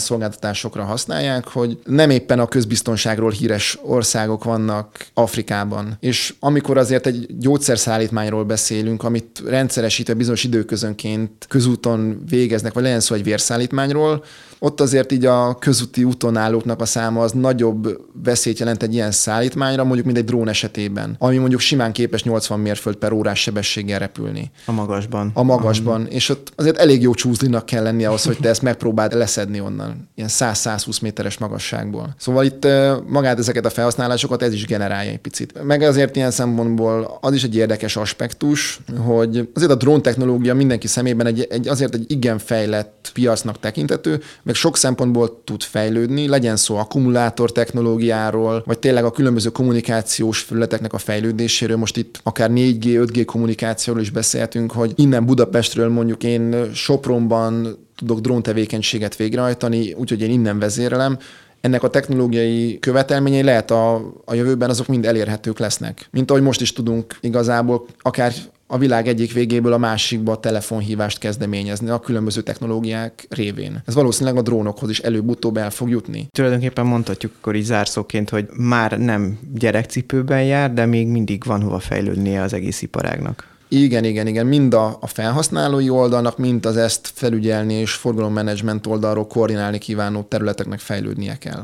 szolgáltatásokra 0.71 0.83
használják, 0.83 1.47
hogy 1.47 1.77
nem 1.85 2.09
éppen 2.09 2.39
a 2.39 2.47
közbiztonságról 2.47 3.31
híres 3.31 3.77
országok 3.83 4.43
vannak 4.43 5.05
Afrikában, 5.13 5.97
és 5.99 6.33
amikor 6.39 6.77
azért 6.77 7.05
egy 7.05 7.37
gyógyszerszállítmányról 7.39 8.43
beszélünk, 8.43 9.03
amit 9.03 9.41
rendszeresítve 9.45 10.13
bizonyos 10.13 10.43
időközönként 10.43 11.45
közúton 11.49 12.23
végeznek, 12.29 12.73
vagy 12.73 12.83
legyen 12.83 12.99
szó 12.99 13.15
egy 13.15 13.23
vérszállítmányról, 13.23 14.23
ott 14.63 14.81
azért 14.81 15.11
így 15.11 15.25
a 15.25 15.55
közúti 15.55 16.03
úton 16.03 16.37
állóknak 16.37 16.81
a 16.81 16.85
száma 16.85 17.21
az 17.21 17.31
nagyobb 17.31 18.01
veszélyt 18.23 18.59
jelent 18.59 18.83
egy 18.83 18.93
ilyen 18.93 19.11
szállítmányra, 19.11 19.83
mondjuk 19.83 20.05
mint 20.05 20.17
egy 20.17 20.25
drón 20.25 20.47
esetében, 20.47 21.15
ami 21.19 21.37
mondjuk 21.37 21.61
simán 21.61 21.91
képes 21.91 22.23
80 22.23 22.59
mérföld 22.59 22.95
per 22.95 23.11
órás 23.11 23.39
sebességgel 23.39 23.99
repülni. 23.99 24.51
A 24.65 24.71
magasban. 24.71 25.31
A 25.33 25.43
magasban, 25.43 26.01
uh-huh. 26.01 26.15
és 26.15 26.29
ott 26.29 26.51
azért 26.55 26.77
elég 26.77 27.01
jó 27.01 27.13
csúzlinak 27.13 27.65
kell 27.65 27.83
lennie 27.83 28.07
ahhoz, 28.07 28.23
hogy 28.23 28.37
te 28.41 28.49
ezt 28.49 28.61
megpróbáld 28.61 29.13
leszedni 29.13 29.59
onnan, 29.59 30.09
ilyen 30.15 30.29
100-120 30.31 31.01
méteres 31.01 31.37
magasságból. 31.37 32.15
Szóval 32.17 32.45
itt 32.45 32.67
magát 33.07 33.39
ezeket 33.39 33.65
a 33.65 33.69
felhasználásokat 33.69 34.41
ez 34.41 34.53
is 34.53 34.65
generálja 34.65 35.11
egy 35.11 35.19
picit. 35.19 35.63
Meg 35.63 35.81
azért 35.81 36.15
ilyen 36.15 36.31
szempontból 36.31 37.17
az 37.21 37.33
is 37.33 37.43
egy 37.43 37.55
érdekes 37.55 37.95
aspektus, 37.95 38.79
hogy 39.05 39.49
azért 39.53 39.71
a 39.71 39.75
drón 39.75 40.01
technológia 40.01 40.53
mindenki 40.53 40.87
szemében 40.87 41.25
egy, 41.25 41.47
egy 41.49 41.67
azért 41.67 41.93
egy 41.93 42.11
igen 42.11 42.37
fejlett 42.37 43.11
piacnak 43.13 43.59
tekintető, 43.59 44.21
meg 44.51 44.59
sok 44.59 44.77
szempontból 44.77 45.41
tud 45.43 45.63
fejlődni, 45.63 46.27
legyen 46.27 46.55
szó 46.55 46.75
akkumulátor 46.75 47.51
technológiáról, 47.51 48.63
vagy 48.65 48.79
tényleg 48.79 49.03
a 49.03 49.11
különböző 49.11 49.49
kommunikációs 49.49 50.39
felületeknek 50.39 50.93
a 50.93 50.97
fejlődéséről. 50.97 51.77
Most 51.77 51.97
itt 51.97 52.19
akár 52.23 52.49
4G, 52.53 52.83
5G 52.83 53.23
kommunikációról 53.25 54.01
is 54.01 54.09
beszéltünk, 54.09 54.71
hogy 54.71 54.93
innen 54.95 55.25
Budapestről 55.25 55.89
mondjuk 55.89 56.23
én 56.23 56.71
Sopronban 56.73 57.77
tudok 57.95 58.19
dróntevékenységet 58.19 59.15
végrehajtani, 59.15 59.93
úgyhogy 59.93 60.21
én 60.21 60.31
innen 60.31 60.59
vezérelem, 60.59 61.17
ennek 61.61 61.83
a 61.83 61.89
technológiai 61.89 62.79
követelményei 62.79 63.43
lehet 63.43 63.71
a, 63.71 63.95
a 64.25 64.33
jövőben 64.33 64.69
azok 64.69 64.87
mind 64.87 65.05
elérhetők 65.05 65.59
lesznek. 65.59 66.07
Mint 66.11 66.31
ahogy 66.31 66.43
most 66.43 66.61
is 66.61 66.73
tudunk 66.73 67.17
igazából 67.21 67.85
akár 67.99 68.33
a 68.71 68.77
világ 68.77 69.07
egyik 69.07 69.33
végéből 69.33 69.73
a 69.73 69.77
másikba 69.77 70.39
telefonhívást 70.39 71.17
kezdeményezni 71.17 71.89
a 71.89 71.99
különböző 71.99 72.41
technológiák 72.41 73.25
révén. 73.29 73.81
Ez 73.85 73.93
valószínűleg 73.93 74.37
a 74.37 74.41
drónokhoz 74.41 74.89
is 74.89 74.99
előbb-utóbb 74.99 75.57
el 75.57 75.69
fog 75.69 75.89
jutni. 75.89 76.27
Tulajdonképpen 76.31 76.85
mondhatjuk 76.85 77.31
akkor 77.37 77.55
így 77.55 77.63
zárszóként, 77.63 78.29
hogy 78.29 78.45
már 78.57 78.99
nem 78.99 79.39
gyerekcipőben 79.53 80.43
jár, 80.43 80.73
de 80.73 80.85
még 80.85 81.07
mindig 81.07 81.43
van 81.45 81.61
hova 81.61 81.79
fejlődnie 81.79 82.41
az 82.41 82.53
egész 82.53 82.81
iparágnak. 82.81 83.47
Igen, 83.67 84.03
igen, 84.03 84.27
igen. 84.27 84.45
Mind 84.45 84.73
a, 84.73 84.97
a 85.01 85.07
felhasználói 85.07 85.89
oldalnak, 85.89 86.37
mind 86.37 86.65
az 86.65 86.77
ezt 86.77 87.11
felügyelni 87.13 87.73
és 87.73 87.91
forgalommenedzsment 87.91 88.87
oldalról 88.87 89.27
koordinálni 89.27 89.77
kívánó 89.77 90.21
területeknek 90.21 90.79
fejlődnie 90.79 91.37
kell. 91.37 91.63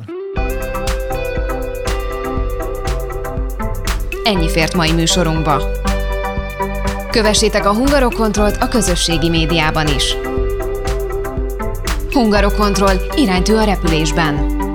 Ennyi 4.24 4.50
fért 4.50 4.74
mai 4.74 4.91
műsorunkba. 4.91 5.86
Kövessétek 7.12 7.65
a 7.65 7.74
Hungarokontrollt 7.74 8.58
a 8.58 8.67
közösségi 8.67 9.30
médiában 9.30 9.88
is. 9.88 10.15
Hungarokontroll 12.12 12.96
iránytű 13.15 13.54
a 13.54 13.63
repülésben. 13.63 14.66